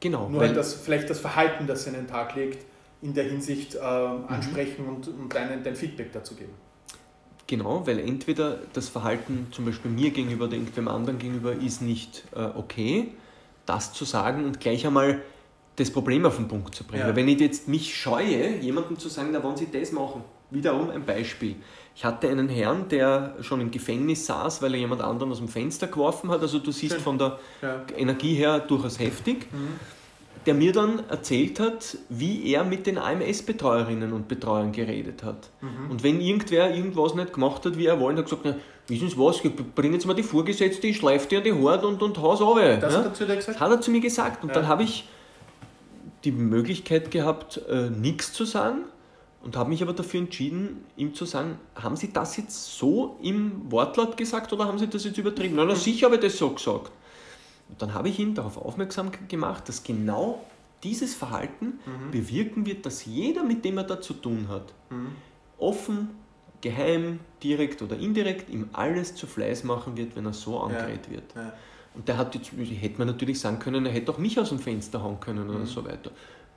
Genau, 0.00 0.28
Nur 0.28 0.40
weil 0.40 0.48
halt 0.48 0.56
das, 0.56 0.74
vielleicht 0.74 1.10
das 1.10 1.20
Verhalten, 1.20 1.66
das 1.66 1.84
sie 1.84 1.90
an 1.90 1.96
den 1.96 2.08
Tag 2.08 2.34
legt, 2.34 2.64
in 3.02 3.14
der 3.14 3.24
Hinsicht 3.24 3.74
äh, 3.74 3.78
ansprechen 3.78 4.84
mhm. 4.84 4.94
und, 4.96 5.08
und 5.08 5.34
dein, 5.34 5.62
dein 5.62 5.76
Feedback 5.76 6.12
dazu 6.12 6.34
geben. 6.34 6.52
Genau, 7.46 7.86
weil 7.86 7.98
entweder 7.98 8.58
das 8.72 8.88
Verhalten 8.88 9.48
zum 9.50 9.64
Beispiel 9.64 9.90
mir 9.90 10.10
gegenüber 10.10 10.44
oder 10.44 10.54
irgendwem 10.54 10.88
anderen 10.88 11.18
gegenüber 11.18 11.52
ist 11.52 11.82
nicht 11.82 12.24
äh, 12.34 12.44
okay, 12.56 13.12
das 13.66 13.92
zu 13.92 14.04
sagen 14.04 14.44
und 14.44 14.60
gleich 14.60 14.86
einmal 14.86 15.22
das 15.76 15.90
Problem 15.90 16.24
auf 16.26 16.36
den 16.36 16.48
Punkt 16.48 16.74
zu 16.74 16.84
bringen. 16.84 17.00
Ja. 17.00 17.08
Weil 17.08 17.16
wenn 17.16 17.28
ich 17.28 17.40
jetzt 17.40 17.68
mich 17.68 17.96
scheue, 17.96 18.56
jemandem 18.58 18.98
zu 18.98 19.08
sagen, 19.08 19.32
da 19.32 19.42
wollen 19.42 19.56
Sie 19.56 19.68
das 19.70 19.92
machen. 19.92 20.22
Wiederum 20.50 20.90
ein 20.90 21.04
Beispiel. 21.04 21.56
Ich 21.94 22.04
hatte 22.04 22.28
einen 22.28 22.48
Herrn, 22.48 22.88
der 22.88 23.36
schon 23.40 23.60
im 23.60 23.70
Gefängnis 23.70 24.26
saß, 24.26 24.62
weil 24.62 24.74
er 24.74 24.80
jemand 24.80 25.02
anderen 25.02 25.30
aus 25.32 25.38
dem 25.38 25.48
Fenster 25.48 25.86
geworfen 25.86 26.30
hat. 26.30 26.40
Also 26.40 26.58
du 26.58 26.72
siehst 26.72 26.94
Schön. 26.94 27.02
von 27.02 27.18
der 27.18 27.38
ja. 27.62 27.82
Energie 27.96 28.34
her 28.34 28.60
durchaus 28.60 28.98
heftig. 28.98 29.52
Mhm. 29.52 29.68
Der 30.46 30.54
mir 30.54 30.72
dann 30.72 31.02
erzählt 31.10 31.60
hat, 31.60 31.98
wie 32.08 32.50
er 32.50 32.64
mit 32.64 32.86
den 32.86 32.96
AMS-Betreuerinnen 32.96 34.14
und 34.14 34.26
Betreuern 34.26 34.72
geredet 34.72 35.22
hat. 35.22 35.50
Mhm. 35.60 35.90
Und 35.90 36.02
wenn 36.02 36.22
irgendwer 36.22 36.74
irgendwas 36.74 37.14
nicht 37.14 37.34
gemacht 37.34 37.66
hat, 37.66 37.76
wie 37.76 37.84
er 37.84 38.00
wollte, 38.00 38.22
hat 38.22 38.30
gesagt, 38.30 38.58
wissen 38.86 39.10
Sie 39.10 39.18
was, 39.18 39.42
bringen 39.74 40.00
Sie 40.00 40.06
mal 40.06 40.14
die 40.14 40.22
Vorgesetzte, 40.22 40.86
ich 40.86 40.96
schleife 40.96 41.28
dir 41.28 41.38
an 41.38 41.44
die 41.44 41.52
Haut 41.52 41.84
und, 41.84 42.00
und 42.02 42.16
haus 42.16 42.40
runter. 42.40 42.78
Das 42.78 42.94
ja? 42.94 43.04
hat 43.04 43.20
er 43.20 43.36
gesagt? 43.36 43.60
Hat 43.60 43.70
er 43.70 43.80
zu 43.82 43.90
mir 43.90 44.00
gesagt. 44.00 44.42
Und 44.42 44.48
ja. 44.48 44.54
dann 44.54 44.68
habe 44.68 44.82
ich 44.84 45.06
die 46.24 46.32
Möglichkeit 46.32 47.10
gehabt, 47.10 47.60
äh, 47.68 47.90
nichts 47.90 48.32
zu 48.32 48.46
sagen 48.46 48.84
und 49.42 49.56
habe 49.56 49.70
mich 49.70 49.82
aber 49.82 49.92
dafür 49.92 50.20
entschieden, 50.20 50.84
ihm 50.96 51.14
zu 51.14 51.24
sagen, 51.24 51.58
haben 51.74 51.96
Sie 51.96 52.12
das 52.12 52.36
jetzt 52.36 52.76
so 52.76 53.18
im 53.22 53.70
Wortlaut 53.70 54.16
gesagt 54.16 54.52
oder 54.52 54.66
haben 54.66 54.78
Sie 54.78 54.86
das 54.86 55.04
jetzt 55.04 55.16
übertrieben? 55.18 55.56
Na, 55.56 55.64
na 55.64 55.74
sicher 55.74 56.06
habe 56.06 56.16
ich 56.16 56.22
das 56.22 56.36
so 56.36 56.50
gesagt. 56.50 56.92
Und 57.68 57.80
dann 57.80 57.94
habe 57.94 58.08
ich 58.08 58.18
ihn 58.18 58.34
darauf 58.34 58.58
aufmerksam 58.58 59.10
gemacht, 59.28 59.68
dass 59.68 59.82
genau 59.82 60.44
dieses 60.82 61.14
Verhalten 61.14 61.78
mhm. 61.86 62.10
bewirken 62.10 62.66
wird, 62.66 62.84
dass 62.84 63.04
jeder, 63.04 63.44
mit 63.44 63.64
dem 63.64 63.78
er 63.78 63.84
da 63.84 64.00
zu 64.00 64.14
tun 64.14 64.48
hat, 64.48 64.72
mhm. 64.90 65.12
offen, 65.58 66.10
geheim, 66.60 67.20
direkt 67.42 67.80
oder 67.80 67.96
indirekt, 67.96 68.50
ihm 68.50 68.68
alles 68.72 69.14
zu 69.14 69.26
Fleiß 69.26 69.64
machen 69.64 69.96
wird, 69.96 70.16
wenn 70.16 70.26
er 70.26 70.32
so 70.32 70.60
angeredet 70.60 71.06
ja. 71.06 71.12
wird. 71.12 71.34
Ja. 71.34 71.52
Und 71.94 72.08
der 72.08 72.18
hat 72.18 72.34
jetzt, 72.34 72.52
hätte 72.52 72.98
man 72.98 73.08
natürlich 73.08 73.40
sagen 73.40 73.58
können, 73.58 73.84
er 73.86 73.92
hätte 73.92 74.12
auch 74.12 74.18
mich 74.18 74.38
aus 74.38 74.50
dem 74.50 74.58
Fenster 74.58 75.02
hauen 75.02 75.18
können 75.20 75.48
oder 75.48 75.60
mhm. 75.60 75.66
so 75.66 75.84
weiter. 75.84 76.10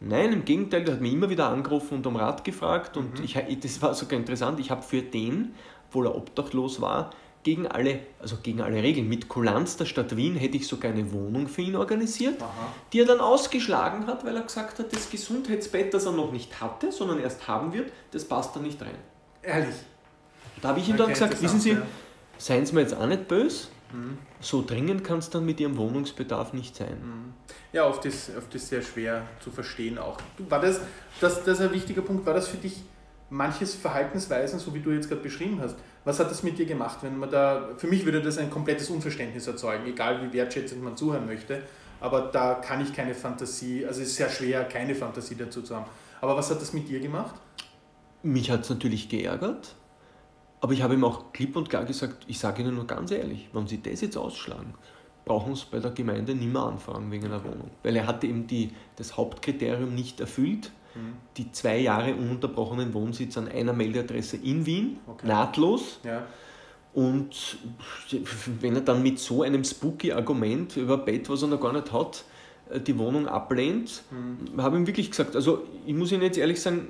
Nein, 0.05 0.33
im 0.33 0.45
Gegenteil, 0.45 0.83
der 0.83 0.95
hat 0.95 1.01
mich 1.01 1.13
immer 1.13 1.29
wieder 1.29 1.49
angerufen 1.49 1.95
und 1.95 2.07
um 2.07 2.15
Rat 2.17 2.43
gefragt 2.43 2.97
und 2.97 3.19
mhm. 3.19 3.25
ich, 3.25 3.37
das 3.61 3.81
war 3.81 3.93
sogar 3.93 4.19
interessant, 4.19 4.59
ich 4.59 4.69
habe 4.69 4.81
für 4.81 5.01
den, 5.01 5.53
obwohl 5.87 6.07
er 6.07 6.15
obdachlos 6.15 6.81
war, 6.81 7.11
gegen 7.43 7.67
alle, 7.67 7.99
also 8.19 8.37
gegen 8.41 8.61
alle 8.61 8.81
Regeln, 8.81 9.07
mit 9.07 9.27
Kulanz 9.27 9.75
der 9.75 9.85
Stadt 9.85 10.15
Wien 10.15 10.35
hätte 10.35 10.57
ich 10.57 10.65
sogar 10.65 10.91
eine 10.91 11.11
Wohnung 11.11 11.47
für 11.47 11.61
ihn 11.61 11.75
organisiert, 11.75 12.41
Aha. 12.41 12.49
die 12.91 13.01
er 13.01 13.05
dann 13.05 13.19
ausgeschlagen 13.19 14.07
hat, 14.07 14.25
weil 14.25 14.35
er 14.35 14.43
gesagt 14.43 14.79
hat, 14.79 14.93
das 14.93 15.09
Gesundheitsbett, 15.09 15.93
das 15.93 16.05
er 16.05 16.13
noch 16.13 16.31
nicht 16.31 16.61
hatte, 16.61 16.91
sondern 16.91 17.19
erst 17.19 17.47
haben 17.47 17.73
wird, 17.73 17.91
das 18.11 18.25
passt 18.25 18.55
da 18.55 18.61
nicht 18.61 18.81
rein. 18.81 18.95
Ehrlich? 19.41 19.75
Da 20.61 20.69
habe 20.69 20.79
ich 20.79 20.87
ihm 20.87 20.95
dann 20.95 21.09
gesagt, 21.09 21.41
wissen 21.41 21.59
Sie, 21.59 21.71
ja. 21.71 21.81
seien 22.37 22.65
Sie 22.65 22.73
mir 22.73 22.81
jetzt 22.81 22.95
auch 22.95 23.07
nicht 23.07 23.27
böse, 23.27 23.67
mhm. 23.93 24.17
so 24.39 24.63
dringend 24.65 25.03
kann 25.03 25.19
es 25.19 25.29
dann 25.29 25.45
mit 25.45 25.59
Ihrem 25.59 25.77
Wohnungsbedarf 25.77 26.53
nicht 26.53 26.75
sein. 26.75 26.97
Mhm. 27.01 27.33
Ja, 27.71 27.87
oft 27.87 28.05
ist, 28.05 28.31
oft 28.37 28.53
ist 28.53 28.67
sehr 28.67 28.81
schwer 28.81 29.23
zu 29.39 29.51
verstehen 29.51 29.97
auch. 29.97 30.17
War 30.49 30.59
das, 30.59 30.81
das, 31.21 31.43
das 31.43 31.59
ist 31.59 31.65
ein 31.65 31.71
wichtiger 31.71 32.01
Punkt, 32.01 32.25
war 32.25 32.33
das 32.33 32.47
für 32.47 32.57
dich 32.57 32.83
manches 33.29 33.73
Verhaltensweisen, 33.73 34.59
so 34.59 34.73
wie 34.73 34.79
du 34.79 34.91
jetzt 34.91 35.09
gerade 35.09 35.21
beschrieben 35.21 35.59
hast, 35.61 35.75
was 36.05 36.19
hat 36.19 36.29
das 36.29 36.43
mit 36.43 36.57
dir 36.57 36.65
gemacht, 36.65 36.99
wenn 37.01 37.17
man 37.17 37.31
da, 37.31 37.69
für 37.77 37.87
mich 37.87 38.05
würde 38.05 38.21
das 38.21 38.37
ein 38.37 38.49
komplettes 38.49 38.89
Unverständnis 38.89 39.47
erzeugen, 39.47 39.85
egal 39.87 40.21
wie 40.21 40.33
wertschätzend 40.33 40.83
man 40.83 40.95
zuhören 40.95 41.25
möchte, 41.25 41.63
aber 41.99 42.29
da 42.33 42.55
kann 42.55 42.81
ich 42.81 42.93
keine 42.93 43.15
Fantasie, 43.15 43.85
also 43.85 44.01
es 44.01 44.09
ist 44.09 44.15
sehr 44.17 44.29
schwer, 44.29 44.65
keine 44.65 44.93
Fantasie 44.93 45.35
dazu 45.35 45.61
zu 45.61 45.75
haben. 45.75 45.85
Aber 46.21 46.37
was 46.37 46.49
hat 46.51 46.61
das 46.61 46.73
mit 46.73 46.87
dir 46.87 46.99
gemacht? 46.99 47.35
Mich 48.21 48.51
hat 48.51 48.61
es 48.61 48.69
natürlich 48.69 49.09
geärgert, 49.09 49.75
aber 50.63 50.71
ich 50.71 50.81
habe 50.81 50.93
ihm 50.93 51.03
auch 51.03 51.33
klipp 51.33 51.57
und 51.57 51.67
klar 51.67 51.83
gesagt, 51.83 52.23
ich 52.29 52.39
sage 52.39 52.61
Ihnen 52.61 52.75
nur 52.75 52.87
ganz 52.87 53.11
ehrlich, 53.11 53.49
wenn 53.51 53.67
Sie 53.67 53.81
das 53.81 53.99
jetzt 53.99 54.15
ausschlagen, 54.15 54.73
brauchen 55.25 55.55
Sie 55.55 55.65
bei 55.69 55.79
der 55.79 55.91
Gemeinde 55.91 56.33
nicht 56.33 56.53
mehr 56.53 56.61
anfragen 56.61 57.11
wegen 57.11 57.25
einer 57.25 57.43
Wohnung. 57.43 57.69
Weil 57.83 57.97
er 57.97 58.07
hatte 58.07 58.27
eben 58.27 58.47
die, 58.47 58.71
das 58.95 59.17
Hauptkriterium 59.17 59.93
nicht 59.93 60.21
erfüllt, 60.21 60.71
mhm. 60.95 61.15
die 61.35 61.51
zwei 61.51 61.79
Jahre 61.79 62.15
ununterbrochenen 62.15 62.93
Wohnsitz 62.93 63.37
an 63.37 63.49
einer 63.49 63.73
Meldeadresse 63.73 64.37
in 64.37 64.65
Wien, 64.65 64.99
okay. 65.05 65.27
nahtlos. 65.27 65.99
Ja. 66.05 66.23
Und 66.93 67.57
wenn 68.61 68.75
er 68.75 68.83
dann 68.83 69.03
mit 69.03 69.19
so 69.19 69.43
einem 69.43 69.65
spooky 69.65 70.13
Argument 70.13 70.77
über 70.77 70.97
Bett, 70.97 71.29
was 71.29 71.41
er 71.41 71.49
noch 71.49 71.59
gar 71.59 71.73
nicht 71.73 71.91
hat, 71.91 72.23
äh, 72.69 72.79
die 72.79 72.97
Wohnung 72.97 73.27
ablehnt, 73.27 74.03
mhm. 74.11 74.61
habe 74.61 74.77
ich 74.77 74.81
ihm 74.83 74.87
wirklich 74.87 75.11
gesagt, 75.11 75.35
also 75.35 75.63
ich 75.85 75.93
muss 75.93 76.13
Ihnen 76.13 76.21
jetzt 76.21 76.37
ehrlich 76.37 76.61
sagen, 76.61 76.87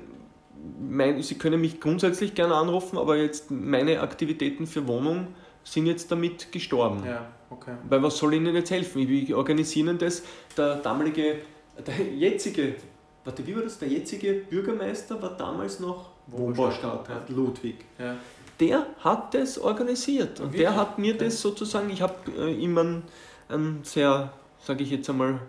mein, 0.80 1.22
Sie 1.22 1.36
können 1.36 1.60
mich 1.60 1.80
grundsätzlich 1.80 2.34
gerne 2.34 2.54
anrufen, 2.54 2.98
aber 2.98 3.16
jetzt 3.16 3.50
meine 3.50 4.00
Aktivitäten 4.00 4.66
für 4.66 4.86
Wohnung 4.86 5.28
sind 5.62 5.86
jetzt 5.86 6.10
damit 6.10 6.52
gestorben. 6.52 7.04
Ja, 7.04 7.26
okay. 7.50 7.74
Weil 7.88 8.02
was 8.02 8.18
soll 8.18 8.34
Ihnen 8.34 8.54
jetzt 8.54 8.70
helfen? 8.70 9.08
Ich 9.08 9.34
organisiere 9.34 9.88
Ihnen 9.88 9.98
das. 9.98 10.22
Der 10.56 10.76
damalige, 10.76 11.38
der 11.86 12.06
jetzige, 12.14 12.76
warte, 13.24 13.46
wie 13.46 13.56
war 13.56 13.62
das? 13.62 13.78
Der 13.78 13.88
jetzige 13.88 14.34
Bürgermeister 14.34 15.20
war 15.20 15.36
damals 15.36 15.80
noch 15.80 16.10
Wohnbaustadtrat 16.26 17.28
Ludwig. 17.30 17.76
Ja. 17.98 18.16
Der 18.60 18.86
hat 19.00 19.34
das 19.34 19.58
organisiert 19.58 20.40
und 20.40 20.52
Wirklich? 20.52 20.62
der 20.62 20.76
hat 20.76 20.98
mir 20.98 21.16
das 21.16 21.40
sozusagen, 21.40 21.90
ich 21.90 22.02
habe 22.02 22.14
äh, 22.38 22.52
ihm 22.54 22.78
einen, 22.78 23.02
einen 23.48 23.80
sehr, 23.82 24.32
sage 24.60 24.84
ich 24.84 24.90
jetzt 24.90 25.10
einmal, 25.10 25.40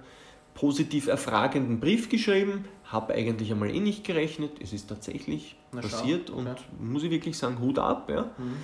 positiv 0.56 1.08
erfragenden 1.08 1.80
Brief 1.80 2.10
geschrieben, 2.10 2.66
habe 2.88 3.14
eigentlich 3.14 3.52
einmal 3.52 3.74
eh 3.74 3.80
nicht 3.80 4.04
gerechnet, 4.04 4.52
es 4.62 4.74
ist 4.74 4.88
tatsächlich 4.88 5.56
Na, 5.72 5.82
passiert 5.82 6.30
okay. 6.30 6.40
und 6.40 6.58
muss 6.80 7.04
ich 7.04 7.12
wirklich 7.12 7.38
sagen, 7.38 7.60
Hut 7.60 7.80
ab. 7.80 8.10
Ja. 8.10 8.32
Mhm 8.38 8.56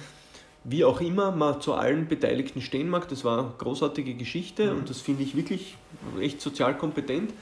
wie 0.64 0.84
auch 0.84 1.02
immer 1.02 1.32
man 1.32 1.60
zu 1.62 1.74
allen 1.74 2.08
Beteiligten 2.08 2.62
stehen 2.62 2.90
mag, 2.90 3.08
das 3.08 3.26
war 3.26 3.40
eine 3.40 3.52
großartige 3.58 4.14
Geschichte 4.14 4.72
mhm. 4.72 4.80
und 4.80 4.90
das 4.90 5.02
finde 5.02 5.24
ich 5.24 5.36
wirklich 5.36 5.76
echt 6.20 6.42
sozial 6.42 6.78
kompetent. 6.78 7.34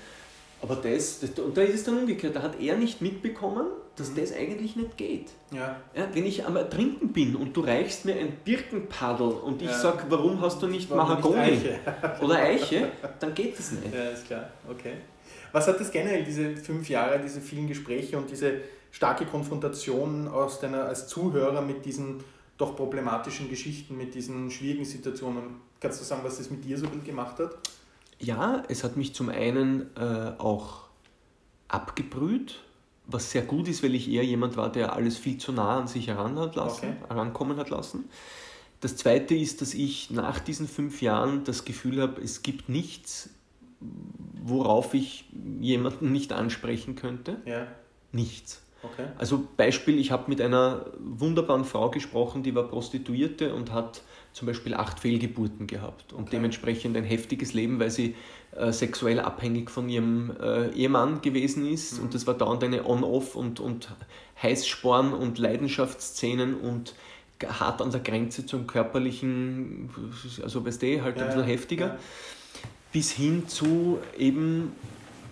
Aber 0.62 0.76
das, 0.76 1.22
das, 1.22 1.32
und 1.40 1.56
da 1.56 1.62
ist 1.62 1.76
es 1.76 1.84
dann 1.86 1.98
umgekehrt, 1.98 2.36
da 2.36 2.42
hat 2.42 2.60
er 2.60 2.76
nicht 2.76 3.02
mitbekommen, 3.02 3.68
dass 3.96 4.12
mhm. 4.12 4.16
das 4.16 4.34
eigentlich 4.34 4.76
nicht 4.76 4.98
geht. 4.98 5.28
Ja. 5.52 5.78
Ja, 5.96 6.08
wenn 6.14 6.26
ich 6.26 6.46
am 6.46 6.58
Trinken 6.70 7.14
bin 7.14 7.36
und 7.36 7.56
du 7.56 7.62
reichst 7.62 8.06
mir 8.06 8.16
ein 8.16 8.38
Birkenpaddel 8.44 9.28
und 9.28 9.62
ich 9.62 9.70
ja. 9.70 9.78
sage, 9.78 10.04
warum 10.10 10.42
hast 10.42 10.62
du 10.62 10.68
nicht 10.68 10.90
warum 10.90 11.08
Mahagoni 11.08 11.38
Eiche? 11.38 11.80
oder 12.22 12.36
Eiche, 12.36 12.92
dann 13.20 13.34
geht 13.34 13.58
das 13.58 13.72
nicht. 13.72 13.94
Ja, 13.94 14.10
ist 14.10 14.26
klar, 14.26 14.50
okay. 14.70 14.94
Was 15.52 15.68
hat 15.68 15.80
das 15.80 15.92
generell, 15.92 16.24
diese 16.24 16.56
fünf 16.58 16.90
Jahre, 16.90 17.20
diese 17.20 17.42
vielen 17.42 17.68
Gespräche 17.68 18.18
und 18.18 18.30
diese 18.30 18.62
starke 18.92 19.26
Konfrontation 19.26 20.28
aus 20.28 20.60
deiner, 20.60 20.86
als 20.86 21.08
Zuhörer 21.08 21.62
mit 21.62 21.86
diesen 21.86 22.24
doch 22.58 22.76
problematischen 22.76 23.50
Geschichten, 23.50 23.98
mit 23.98 24.14
diesen 24.14 24.52
schwierigen 24.52 24.86
Situationen. 24.86 25.62
Kannst 25.80 26.02
du 26.02 26.06
sagen, 26.06 26.22
was 26.24 26.38
das 26.38 26.50
mit 26.50 26.64
dir 26.66 26.78
so 26.78 26.88
gut 26.88 27.06
gemacht 27.06 27.40
hat? 27.40 27.58
Ja, 28.20 28.64
es 28.68 28.84
hat 28.84 28.98
mich 28.98 29.16
zum 29.16 29.30
einen 29.30 29.96
äh, 29.96 30.34
auch 30.38 30.90
abgebrüht, 31.70 32.60
was 33.08 33.32
sehr 33.32 33.44
gut 33.44 33.70
ist, 33.70 33.82
weil 33.82 33.96
ich 33.96 34.10
eher 34.10 34.26
jemand 34.26 34.58
war, 34.58 34.70
der 34.72 34.94
alles 34.94 35.18
viel 35.18 35.38
zu 35.38 35.54
nah 35.54 35.80
an 35.80 35.88
sich 35.88 36.08
heran 36.08 36.38
hat 36.38 36.56
lassen, 36.56 36.86
okay. 36.90 36.96
herankommen 37.08 37.58
hat 37.58 37.70
lassen. 37.70 38.10
Das 38.82 38.98
zweite 38.98 39.36
ist, 39.36 39.62
dass 39.62 39.74
ich 39.74 40.12
nach 40.12 40.40
diesen 40.40 40.68
fünf 40.68 41.02
Jahren 41.02 41.44
das 41.46 41.64
Gefühl 41.64 42.02
habe, 42.02 42.22
es 42.22 42.44
gibt 42.44 42.68
nichts, 42.68 43.30
worauf 44.44 44.94
ich 44.94 45.26
jemanden 45.60 46.12
nicht 46.12 46.34
ansprechen 46.34 46.96
könnte. 46.96 47.38
Ja. 47.46 47.68
Nichts. 48.12 48.62
Okay. 48.82 49.08
Also 49.18 49.46
Beispiel, 49.58 50.00
ich 50.00 50.12
habe 50.12 50.26
mit 50.28 50.42
einer 50.42 50.86
wunderbaren 51.00 51.66
Frau 51.66 51.90
gesprochen, 51.90 52.44
die 52.44 52.56
war 52.56 52.64
Prostituierte 52.64 53.54
und 53.54 53.74
hat 53.74 54.04
zum 54.32 54.46
Beispiel 54.46 54.74
acht 54.74 55.00
Fehlgeburten 55.00 55.68
gehabt 55.68 56.14
und 56.14 56.24
okay. 56.24 56.32
dementsprechend 56.34 56.96
ein 56.96 57.04
heftiges 57.04 57.54
Leben, 57.54 57.80
weil 57.80 57.90
sie 57.90 58.16
äh, 58.56 58.72
sexuell 58.72 59.20
abhängig 59.20 59.70
von 59.70 59.90
ihrem 59.90 60.32
äh, 60.42 60.70
Ehemann 60.70 61.22
gewesen 61.22 61.70
ist 61.70 61.98
mhm. 61.98 62.06
und 62.06 62.14
das 62.14 62.26
war 62.26 62.36
dauernd 62.36 62.64
eine 62.64 62.86
On-Off 62.86 63.36
und, 63.36 63.60
und 63.60 63.90
Heißsporn 64.42 65.14
und 65.14 65.40
Leidenschaftsszenen 65.40 66.56
und 66.56 66.94
hart 67.48 67.82
an 67.82 67.92
der 67.92 68.02
Grenze 68.02 68.46
zum 68.46 68.68
körperlichen, 68.68 69.90
also 70.44 70.66
weißt 70.66 70.82
du, 70.82 71.02
halt 71.02 71.18
ja, 71.18 71.24
ein 71.24 71.28
bisschen 71.30 71.44
heftiger, 71.44 71.88
ja. 71.88 72.00
Bis 72.92 73.12
hin 73.12 73.48
zu 73.48 74.00
eben 74.18 74.74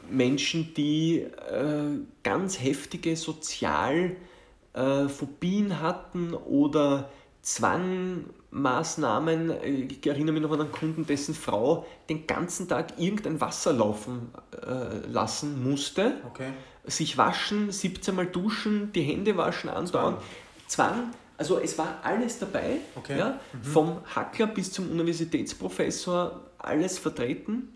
Menschen, 0.10 0.74
die 0.76 1.20
äh, 1.20 2.00
ganz 2.24 2.62
heftige 2.62 3.16
Sozialphobien 3.16 5.72
äh, 5.72 5.76
hatten 5.76 6.34
oder 6.34 7.10
Zwangmaßnahmen. 7.42 9.54
Ich 9.90 10.06
erinnere 10.06 10.34
mich 10.34 10.44
noch 10.44 10.52
an 10.52 10.62
einen 10.62 10.72
Kunden, 10.72 11.06
dessen 11.06 11.34
Frau 11.34 11.86
den 12.10 12.28
ganzen 12.28 12.68
Tag 12.68 13.00
irgendein 13.00 13.40
Wasser 13.42 13.74
laufen 13.74 14.30
äh, 14.54 15.08
lassen 15.08 15.64
musste. 15.64 16.18
Okay. 16.28 16.52
Sich 16.86 17.18
waschen, 17.18 17.72
17 17.72 18.16
Mal 18.16 18.28
duschen, 18.28 18.92
die 18.94 19.02
Hände 19.02 19.36
waschen, 19.36 19.70
andauernd. 19.70 20.20
Zwang. 20.68 20.94
Zwang. 20.94 21.12
Also 21.38 21.60
es 21.60 21.78
war 21.78 22.00
alles 22.04 22.40
dabei, 22.40 22.80
okay. 22.96 23.20
ja, 23.20 23.40
mhm. 23.54 23.64
vom 23.64 23.98
Hackler 24.16 24.48
bis 24.48 24.72
zum 24.72 24.90
Universitätsprofessor, 24.90 26.47
alles 26.60 26.98
vertreten. 26.98 27.70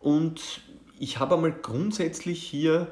Und 0.00 0.60
ich 0.98 1.18
habe 1.18 1.34
einmal 1.34 1.52
grundsätzlich 1.52 2.42
hier 2.42 2.88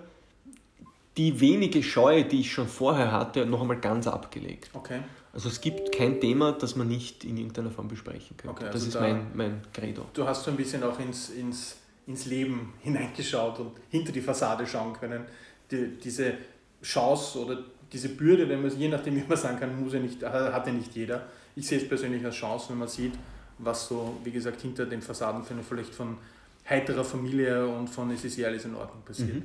die 1.17 1.41
wenige 1.41 1.83
Scheu, 1.83 2.25
die 2.25 2.41
ich 2.41 2.53
schon 2.53 2.69
vorher 2.69 3.13
hatte, 3.13 3.45
noch 3.45 3.61
einmal 3.61 3.79
ganz 3.79 4.07
abgelegt. 4.07 4.71
Okay. 4.73 5.01
Also 5.33 5.49
es 5.49 5.61
gibt 5.61 5.93
kein 5.93 6.21
Thema, 6.21 6.53
das 6.53 6.77
man 6.77 6.89
nicht 6.89 7.25
in 7.25 7.37
irgendeiner 7.37 7.71
Form 7.71 7.89
besprechen 7.89 8.37
könnte. 8.37 8.57
Okay, 8.57 8.65
also 8.67 8.79
das 8.79 8.87
ist 8.87 8.95
da 8.95 9.01
mein, 9.01 9.27
mein 9.35 9.63
Credo. 9.73 10.07
Du 10.13 10.27
hast 10.27 10.45
so 10.45 10.51
ein 10.51 10.57
bisschen 10.57 10.83
auch 10.83 10.99
ins, 11.01 11.31
ins, 11.31 11.77
ins 12.07 12.27
Leben 12.27 12.75
hineingeschaut 12.81 13.59
und 13.59 13.73
hinter 13.91 14.13
die 14.13 14.21
Fassade 14.21 14.67
schauen 14.67 14.93
können. 14.95 15.25
Die, 15.71 15.99
diese 16.03 16.35
Chance 16.83 17.39
oder 17.39 17.59
diese 17.93 18.11
Bürde, 18.11 18.49
wenn 18.49 18.63
man, 18.63 18.79
je 18.79 18.89
nachdem, 18.89 19.17
wie 19.17 19.25
man 19.27 19.37
sagen 19.37 19.59
kann, 19.59 19.79
muss 19.83 19.93
ja 19.93 20.01
nicht, 20.01 20.23
hat 20.23 20.67
ja 20.67 20.73
nicht 20.73 20.95
jeder. 20.95 21.27
Ich 21.55 21.67
sehe 21.67 21.79
es 21.79 21.89
persönlich 21.89 22.25
als 22.25 22.35
Chance, 22.35 22.71
wenn 22.71 22.79
man 22.79 22.89
sieht, 22.89 23.13
was 23.63 23.89
so, 23.89 24.19
wie 24.25 24.31
gesagt, 24.31 24.61
hinter 24.61 24.87
den 24.87 25.03
Fassaden 25.03 25.43
vielleicht 25.45 25.95
von 25.95 26.19
heiterer 26.69 27.05
Familie 27.05 27.67
und 27.67 27.89
von 27.89 28.11
es 28.11 28.25
ist 28.25 28.37
ja 28.37 28.49
alles 28.49 28.65
in 28.65 28.75
Ordnung 28.75 29.03
passiert. 29.05 29.35
Mhm, 29.35 29.43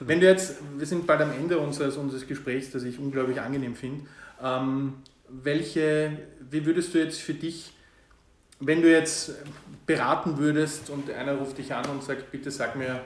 wenn 0.00 0.20
du 0.20 0.26
jetzt, 0.26 0.56
wir 0.76 0.86
sind 0.86 1.06
bald 1.06 1.20
am 1.20 1.32
Ende 1.32 1.58
unseres, 1.58 1.96
unseres 1.96 2.26
Gesprächs, 2.26 2.70
das 2.70 2.84
ich 2.84 2.98
unglaublich 2.98 3.40
angenehm 3.40 3.74
finde, 3.74 4.06
ähm, 4.42 4.94
welche, 5.28 6.18
wie 6.50 6.64
würdest 6.64 6.94
du 6.94 6.98
jetzt 6.98 7.20
für 7.20 7.34
dich, 7.34 7.72
wenn 8.60 8.80
du 8.80 8.90
jetzt 8.90 9.32
beraten 9.84 10.38
würdest 10.38 10.88
und 10.88 11.10
einer 11.10 11.34
ruft 11.34 11.58
dich 11.58 11.74
an 11.74 11.84
und 11.90 12.02
sagt, 12.02 12.30
bitte 12.30 12.50
sag 12.50 12.76
mir 12.76 13.00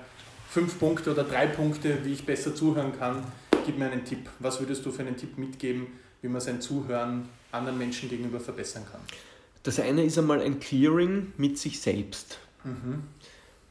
fünf 0.48 0.78
Punkte 0.78 1.12
oder 1.12 1.24
drei 1.24 1.46
Punkte, 1.46 2.04
wie 2.04 2.12
ich 2.12 2.24
besser 2.24 2.54
zuhören 2.54 2.92
kann, 2.98 3.24
gib 3.66 3.78
mir 3.78 3.90
einen 3.90 4.04
Tipp. 4.04 4.28
Was 4.38 4.60
würdest 4.60 4.84
du 4.84 4.92
für 4.92 5.02
einen 5.02 5.16
Tipp 5.16 5.38
mitgeben, 5.38 5.86
wie 6.22 6.28
man 6.28 6.40
sein 6.40 6.60
Zuhören 6.60 7.28
anderen 7.52 7.78
Menschen 7.78 8.08
gegenüber 8.08 8.38
verbessern 8.38 8.84
kann? 8.90 9.00
Das 9.62 9.78
eine 9.78 10.04
ist 10.04 10.18
einmal 10.18 10.40
ein 10.40 10.58
Clearing 10.58 11.32
mit 11.36 11.58
sich 11.58 11.80
selbst. 11.80 12.38
Mhm. 12.64 13.04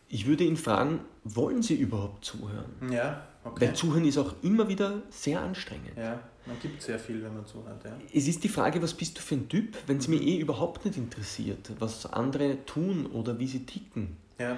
Ich 0.07 0.25
würde 0.25 0.43
ihn 0.43 0.57
fragen, 0.57 1.01
wollen 1.23 1.61
Sie 1.61 1.75
überhaupt 1.75 2.25
zuhören? 2.25 2.71
Ja, 2.91 3.27
okay. 3.43 3.67
Weil 3.67 3.75
Zuhören 3.75 4.05
ist 4.05 4.17
auch 4.17 4.33
immer 4.41 4.67
wieder 4.67 5.03
sehr 5.09 5.41
anstrengend. 5.41 5.95
Ja, 5.95 6.19
man 6.45 6.59
gibt 6.59 6.81
sehr 6.81 6.97
viel, 6.97 7.23
wenn 7.23 7.35
man 7.35 7.45
zuhört. 7.45 7.83
Ja. 7.83 7.95
Es 8.13 8.27
ist 8.27 8.43
die 8.43 8.49
Frage, 8.49 8.81
was 8.81 8.93
bist 8.93 9.17
du 9.17 9.21
für 9.21 9.35
ein 9.35 9.47
Typ, 9.49 9.77
wenn 9.85 9.97
es 9.97 10.07
mir 10.07 10.19
eh 10.19 10.39
überhaupt 10.39 10.85
nicht 10.85 10.97
interessiert, 10.97 11.71
was 11.79 12.05
andere 12.07 12.65
tun 12.65 13.05
oder 13.07 13.37
wie 13.37 13.47
sie 13.47 13.65
ticken. 13.65 14.17
Ja. 14.39 14.57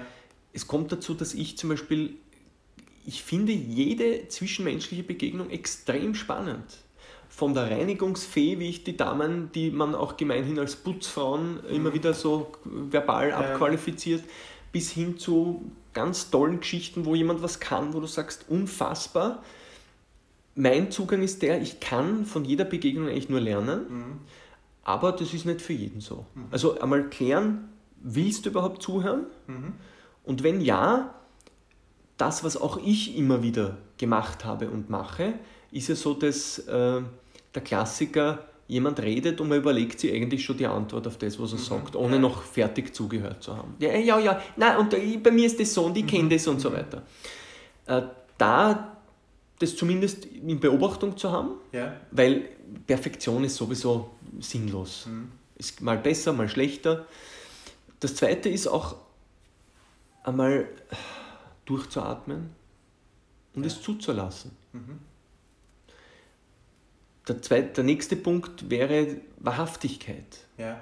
Es 0.54 0.66
kommt 0.66 0.92
dazu, 0.92 1.12
dass 1.14 1.34
ich 1.34 1.58
zum 1.58 1.70
Beispiel, 1.70 2.16
ich 3.06 3.22
finde 3.22 3.52
jede 3.52 4.28
zwischenmenschliche 4.28 5.02
Begegnung 5.02 5.50
extrem 5.50 6.14
spannend 6.14 6.78
von 7.34 7.54
der 7.54 7.70
Reinigungsfee, 7.70 8.58
wie 8.58 8.68
ich 8.68 8.84
die 8.84 8.94
Damen, 8.94 9.50
die 9.52 9.70
man 9.70 9.94
auch 9.94 10.18
gemeinhin 10.18 10.58
als 10.58 10.76
Putzfrauen 10.76 11.64
immer 11.64 11.88
mhm. 11.88 11.94
wieder 11.94 12.12
so 12.12 12.52
verbal 12.62 13.32
abqualifiziert, 13.32 14.22
bis 14.70 14.90
hin 14.90 15.16
zu 15.16 15.72
ganz 15.94 16.30
tollen 16.30 16.60
Geschichten, 16.60 17.06
wo 17.06 17.14
jemand 17.14 17.42
was 17.42 17.58
kann, 17.58 17.94
wo 17.94 18.00
du 18.00 18.06
sagst, 18.06 18.44
unfassbar. 18.48 19.42
Mein 20.54 20.90
Zugang 20.90 21.22
ist 21.22 21.40
der, 21.40 21.62
ich 21.62 21.80
kann 21.80 22.26
von 22.26 22.44
jeder 22.44 22.66
Begegnung 22.66 23.08
eigentlich 23.08 23.30
nur 23.30 23.40
lernen, 23.40 23.86
mhm. 23.88 24.18
aber 24.84 25.12
das 25.12 25.32
ist 25.32 25.46
nicht 25.46 25.62
für 25.62 25.72
jeden 25.72 26.02
so. 26.02 26.26
Mhm. 26.34 26.44
Also 26.50 26.78
einmal 26.80 27.08
klären, 27.08 27.70
willst 27.96 28.44
du 28.44 28.50
überhaupt 28.50 28.82
zuhören? 28.82 29.24
Mhm. 29.46 29.72
Und 30.22 30.42
wenn 30.42 30.60
ja, 30.60 31.14
das, 32.18 32.44
was 32.44 32.58
auch 32.58 32.78
ich 32.84 33.16
immer 33.16 33.42
wieder 33.42 33.78
gemacht 33.96 34.44
habe 34.44 34.68
und 34.68 34.90
mache, 34.90 35.32
ist 35.70 35.88
ja 35.88 35.94
so, 35.94 36.12
dass 36.12 36.58
äh, 36.58 37.00
der 37.54 37.62
Klassiker, 37.62 38.46
jemand 38.68 39.00
redet 39.00 39.40
und 39.40 39.48
man 39.48 39.58
überlegt 39.58 40.00
sich 40.00 40.12
eigentlich 40.12 40.44
schon 40.44 40.56
die 40.56 40.66
Antwort 40.66 41.06
auf 41.06 41.18
das, 41.18 41.38
was 41.38 41.52
er 41.52 41.58
mhm. 41.58 41.62
sagt, 41.62 41.96
ohne 41.96 42.18
noch 42.18 42.42
fertig 42.42 42.94
zugehört 42.94 43.42
zu 43.42 43.56
haben. 43.56 43.74
Ja, 43.78 43.92
ja, 43.92 44.18
ja, 44.18 44.40
nein, 44.56 44.78
und 44.78 44.90
bei 45.22 45.30
mir 45.30 45.46
ist 45.46 45.60
das 45.60 45.74
so 45.74 45.84
und 45.84 45.96
ich 45.96 46.06
kenne 46.06 46.24
mhm. 46.24 46.30
das 46.30 46.46
und 46.46 46.60
so 46.60 46.70
mhm. 46.70 46.74
weiter. 46.74 47.02
Äh, 47.86 48.02
da 48.38 48.96
das 49.58 49.76
zumindest 49.76 50.24
in 50.24 50.58
Beobachtung 50.58 51.16
zu 51.16 51.30
haben, 51.30 51.52
ja. 51.70 51.94
weil 52.10 52.48
Perfektion 52.86 53.44
ist 53.44 53.56
sowieso 53.56 54.10
sinnlos. 54.40 55.06
Mhm. 55.06 55.30
Ist 55.56 55.80
mal 55.80 55.98
besser, 55.98 56.32
mal 56.32 56.48
schlechter. 56.48 57.06
Das 58.00 58.16
zweite 58.16 58.48
ist 58.48 58.66
auch 58.66 58.96
einmal 60.24 60.66
durchzuatmen 61.64 62.50
und 63.54 63.62
ja. 63.62 63.68
es 63.68 63.80
zuzulassen. 63.80 64.50
Mhm. 64.72 64.98
Der, 67.28 67.40
zweite, 67.40 67.74
der 67.74 67.84
nächste 67.84 68.16
Punkt 68.16 68.68
wäre 68.68 69.16
Wahrhaftigkeit. 69.38 70.46
Ja. 70.58 70.80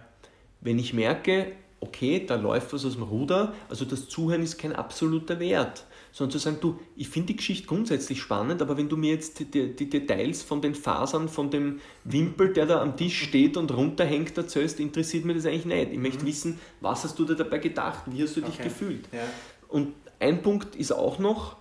Wenn 0.60 0.78
ich 0.78 0.94
merke, 0.94 1.52
okay, 1.80 2.24
da 2.26 2.36
läuft 2.36 2.72
was 2.72 2.84
aus 2.84 2.94
dem 2.94 3.02
Ruder, 3.02 3.54
also 3.68 3.84
das 3.84 4.08
Zuhören 4.08 4.42
ist 4.42 4.58
kein 4.58 4.74
absoluter 4.74 5.40
Wert, 5.40 5.84
sondern 6.12 6.32
zu 6.32 6.38
sagen, 6.38 6.58
du, 6.60 6.78
ich 6.96 7.08
finde 7.08 7.28
die 7.28 7.36
Geschichte 7.36 7.66
grundsätzlich 7.66 8.20
spannend, 8.20 8.60
aber 8.62 8.76
wenn 8.76 8.88
du 8.88 8.96
mir 8.96 9.14
jetzt 9.14 9.38
die, 9.38 9.74
die, 9.74 9.88
Details 9.88 10.42
von 10.42 10.60
den 10.60 10.74
Fasern, 10.74 11.28
von 11.28 11.50
dem 11.50 11.80
Wimpel, 12.04 12.52
der 12.52 12.66
da 12.66 12.82
am 12.82 12.96
Tisch 12.96 13.22
steht 13.22 13.56
und 13.56 13.72
runterhängt, 13.72 14.36
erzählst, 14.36 14.80
interessiert 14.80 15.24
mir 15.24 15.34
das 15.34 15.46
eigentlich 15.46 15.66
nicht. 15.66 15.92
Ich 15.92 15.98
möchte 15.98 16.22
mhm. 16.22 16.28
wissen, 16.28 16.60
was 16.80 17.04
hast 17.04 17.18
du 17.18 17.24
dir 17.24 17.36
dabei 17.36 17.58
gedacht, 17.58 18.02
wie 18.06 18.22
hast 18.22 18.36
du 18.36 18.40
okay. 18.40 18.50
dich 18.50 18.60
gefühlt? 18.62 19.08
Ja. 19.12 19.20
Und 19.68 19.94
ein 20.18 20.42
Punkt 20.42 20.74
ist 20.76 20.92
auch 20.92 21.18
noch, 21.18 21.56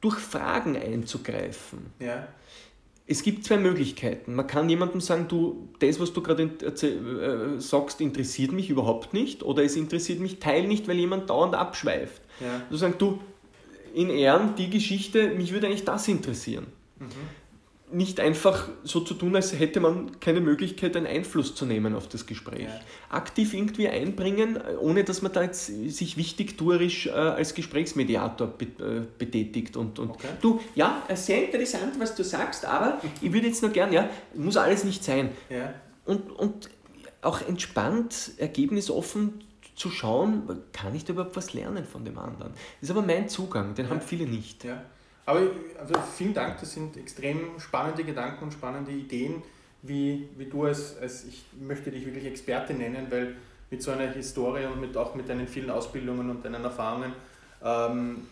durch 0.00 0.16
Fragen 0.16 0.76
einzugreifen. 0.76 1.86
Ja 1.98 2.28
es 3.10 3.22
gibt 3.22 3.44
zwei 3.44 3.56
Möglichkeiten. 3.56 4.34
Man 4.34 4.46
kann 4.46 4.68
jemandem 4.68 5.00
sagen, 5.00 5.26
du, 5.28 5.68
das, 5.78 5.98
was 5.98 6.12
du 6.12 6.22
gerade 6.22 6.42
äh, 6.44 7.60
sagst, 7.60 8.00
interessiert 8.00 8.52
mich 8.52 8.68
überhaupt 8.68 9.14
nicht 9.14 9.42
oder 9.42 9.64
es 9.64 9.76
interessiert 9.76 10.20
mich 10.20 10.38
teil 10.38 10.68
nicht, 10.68 10.86
weil 10.88 10.96
jemand 10.96 11.30
dauernd 11.30 11.54
abschweift. 11.54 12.20
Ja. 12.40 12.62
Du 12.68 12.76
sagst, 12.76 13.00
du, 13.00 13.18
in 13.94 14.10
Ehren, 14.10 14.54
die 14.56 14.68
Geschichte, 14.68 15.30
mich 15.30 15.52
würde 15.52 15.66
eigentlich 15.66 15.84
das 15.84 16.06
interessieren. 16.06 16.66
Mhm 16.98 17.06
nicht 17.90 18.20
einfach 18.20 18.68
so 18.84 19.00
zu 19.00 19.14
tun, 19.14 19.34
als 19.34 19.58
hätte 19.58 19.80
man 19.80 20.20
keine 20.20 20.40
Möglichkeit, 20.40 20.96
einen 20.96 21.06
Einfluss 21.06 21.54
zu 21.54 21.64
nehmen 21.66 21.94
auf 21.94 22.08
das 22.08 22.26
Gespräch. 22.26 22.64
Ja. 22.64 22.80
Aktiv 23.08 23.54
irgendwie 23.54 23.88
einbringen, 23.88 24.58
ohne 24.80 25.04
dass 25.04 25.22
man 25.22 25.32
da 25.32 25.42
jetzt 25.42 25.66
sich 25.66 26.16
wichtigtuerisch 26.16 27.06
äh, 27.06 27.10
als 27.10 27.54
Gesprächsmediator 27.54 28.48
be 28.48 28.64
äh, 28.64 29.06
betätigt. 29.18 29.76
Und, 29.76 29.98
und 29.98 30.10
okay. 30.10 30.28
du, 30.40 30.60
ja, 30.74 31.02
äh, 31.08 31.16
sehr 31.16 31.44
interessant, 31.44 31.94
was 31.98 32.14
du 32.14 32.24
sagst, 32.24 32.64
aber 32.64 33.00
ich 33.20 33.32
würde 33.32 33.46
jetzt 33.46 33.62
nur 33.62 33.70
gern, 33.70 33.92
ja, 33.92 34.08
muss 34.34 34.56
alles 34.56 34.84
nicht 34.84 35.02
sein. 35.02 35.30
Ja. 35.48 35.74
Und, 36.04 36.30
und 36.30 36.70
auch 37.22 37.40
entspannt, 37.46 38.32
ergebnisoffen 38.38 39.44
zu 39.74 39.90
schauen, 39.90 40.62
kann 40.72 40.94
ich 40.94 41.04
da 41.04 41.12
überhaupt 41.12 41.36
was 41.36 41.54
lernen 41.54 41.84
von 41.84 42.04
dem 42.04 42.18
anderen. 42.18 42.52
Das 42.80 42.90
ist 42.90 42.90
aber 42.90 43.02
mein 43.02 43.28
Zugang, 43.28 43.74
den 43.74 43.86
ja. 43.86 43.90
haben 43.92 44.00
viele 44.00 44.26
nicht. 44.26 44.64
Ja. 44.64 44.82
Aber 45.28 45.42
also 45.78 45.94
vielen 46.16 46.32
Dank, 46.32 46.58
das 46.58 46.72
sind 46.72 46.96
extrem 46.96 47.60
spannende 47.60 48.02
Gedanken 48.02 48.44
und 48.44 48.52
spannende 48.54 48.92
Ideen, 48.92 49.42
wie, 49.82 50.26
wie 50.38 50.46
du 50.46 50.64
als, 50.64 50.96
als, 50.96 51.26
ich 51.26 51.44
möchte 51.60 51.90
dich 51.90 52.06
wirklich 52.06 52.24
Experte 52.24 52.72
nennen, 52.72 53.08
weil 53.10 53.36
mit 53.70 53.82
so 53.82 53.90
einer 53.90 54.10
Historie 54.10 54.64
und 54.64 54.80
mit, 54.80 54.96
auch 54.96 55.14
mit 55.14 55.28
deinen 55.28 55.46
vielen 55.46 55.68
Ausbildungen 55.68 56.30
und 56.30 56.42
deinen 56.42 56.64
Erfahrungen, 56.64 57.12
ähm, 57.62 58.26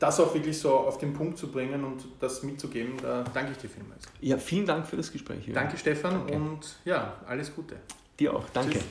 das 0.00 0.18
auch 0.18 0.34
wirklich 0.34 0.58
so 0.58 0.76
auf 0.76 0.98
den 0.98 1.12
Punkt 1.12 1.38
zu 1.38 1.52
bringen 1.52 1.84
und 1.84 2.04
das 2.18 2.42
mitzugeben, 2.42 2.94
da 3.00 3.22
danke 3.32 3.52
ich 3.52 3.58
dir 3.58 3.68
vielmals. 3.68 4.06
Ja, 4.20 4.38
vielen 4.38 4.66
Dank 4.66 4.88
für 4.88 4.96
das 4.96 5.12
Gespräch. 5.12 5.46
Jürgen. 5.46 5.54
Danke 5.54 5.78
Stefan 5.78 6.14
danke. 6.14 6.32
und 6.32 6.78
ja, 6.84 7.14
alles 7.28 7.54
Gute. 7.54 7.76
Dir 8.18 8.34
auch, 8.34 8.48
danke. 8.52 8.72
Tschüss. 8.72 8.84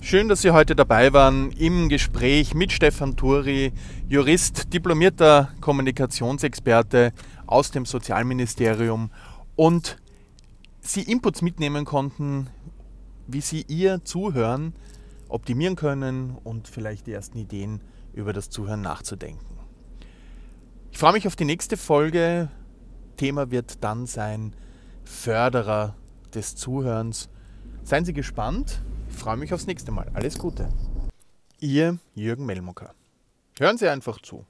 Schön, 0.00 0.28
dass 0.28 0.42
Sie 0.42 0.52
heute 0.52 0.74
dabei 0.76 1.12
waren 1.12 1.50
im 1.52 1.88
Gespräch 1.88 2.54
mit 2.54 2.72
Stefan 2.72 3.16
Turi, 3.16 3.72
Jurist, 4.08 4.72
diplomierter 4.72 5.50
Kommunikationsexperte 5.60 7.12
aus 7.46 7.72
dem 7.72 7.84
Sozialministerium 7.84 9.10
und 9.54 9.98
Sie 10.80 11.02
Inputs 11.02 11.42
mitnehmen 11.42 11.84
konnten, 11.84 12.48
wie 13.26 13.40
Sie 13.42 13.66
Ihr 13.68 14.02
Zuhören 14.04 14.72
optimieren 15.28 15.76
können 15.76 16.38
und 16.42 16.68
vielleicht 16.68 17.06
die 17.06 17.12
ersten 17.12 17.36
Ideen 17.36 17.82
über 18.14 18.32
das 18.32 18.48
Zuhören 18.48 18.80
nachzudenken. 18.80 19.58
Ich 20.90 20.98
freue 20.98 21.12
mich 21.12 21.26
auf 21.26 21.36
die 21.36 21.44
nächste 21.44 21.76
Folge. 21.76 22.48
Thema 23.16 23.50
wird 23.50 23.84
dann 23.84 24.06
sein 24.06 24.54
Förderer 25.04 25.96
des 26.32 26.54
Zuhörens. 26.54 27.28
Seien 27.82 28.04
Sie 28.04 28.14
gespannt 28.14 28.80
freue 29.18 29.36
mich 29.36 29.52
aufs 29.52 29.66
nächste 29.66 29.90
Mal. 29.92 30.10
Alles 30.14 30.38
Gute. 30.38 30.68
Ihr 31.60 31.98
Jürgen 32.14 32.46
Melmucker. 32.46 32.94
Hören 33.58 33.78
Sie 33.78 33.88
einfach 33.88 34.20
zu. 34.22 34.44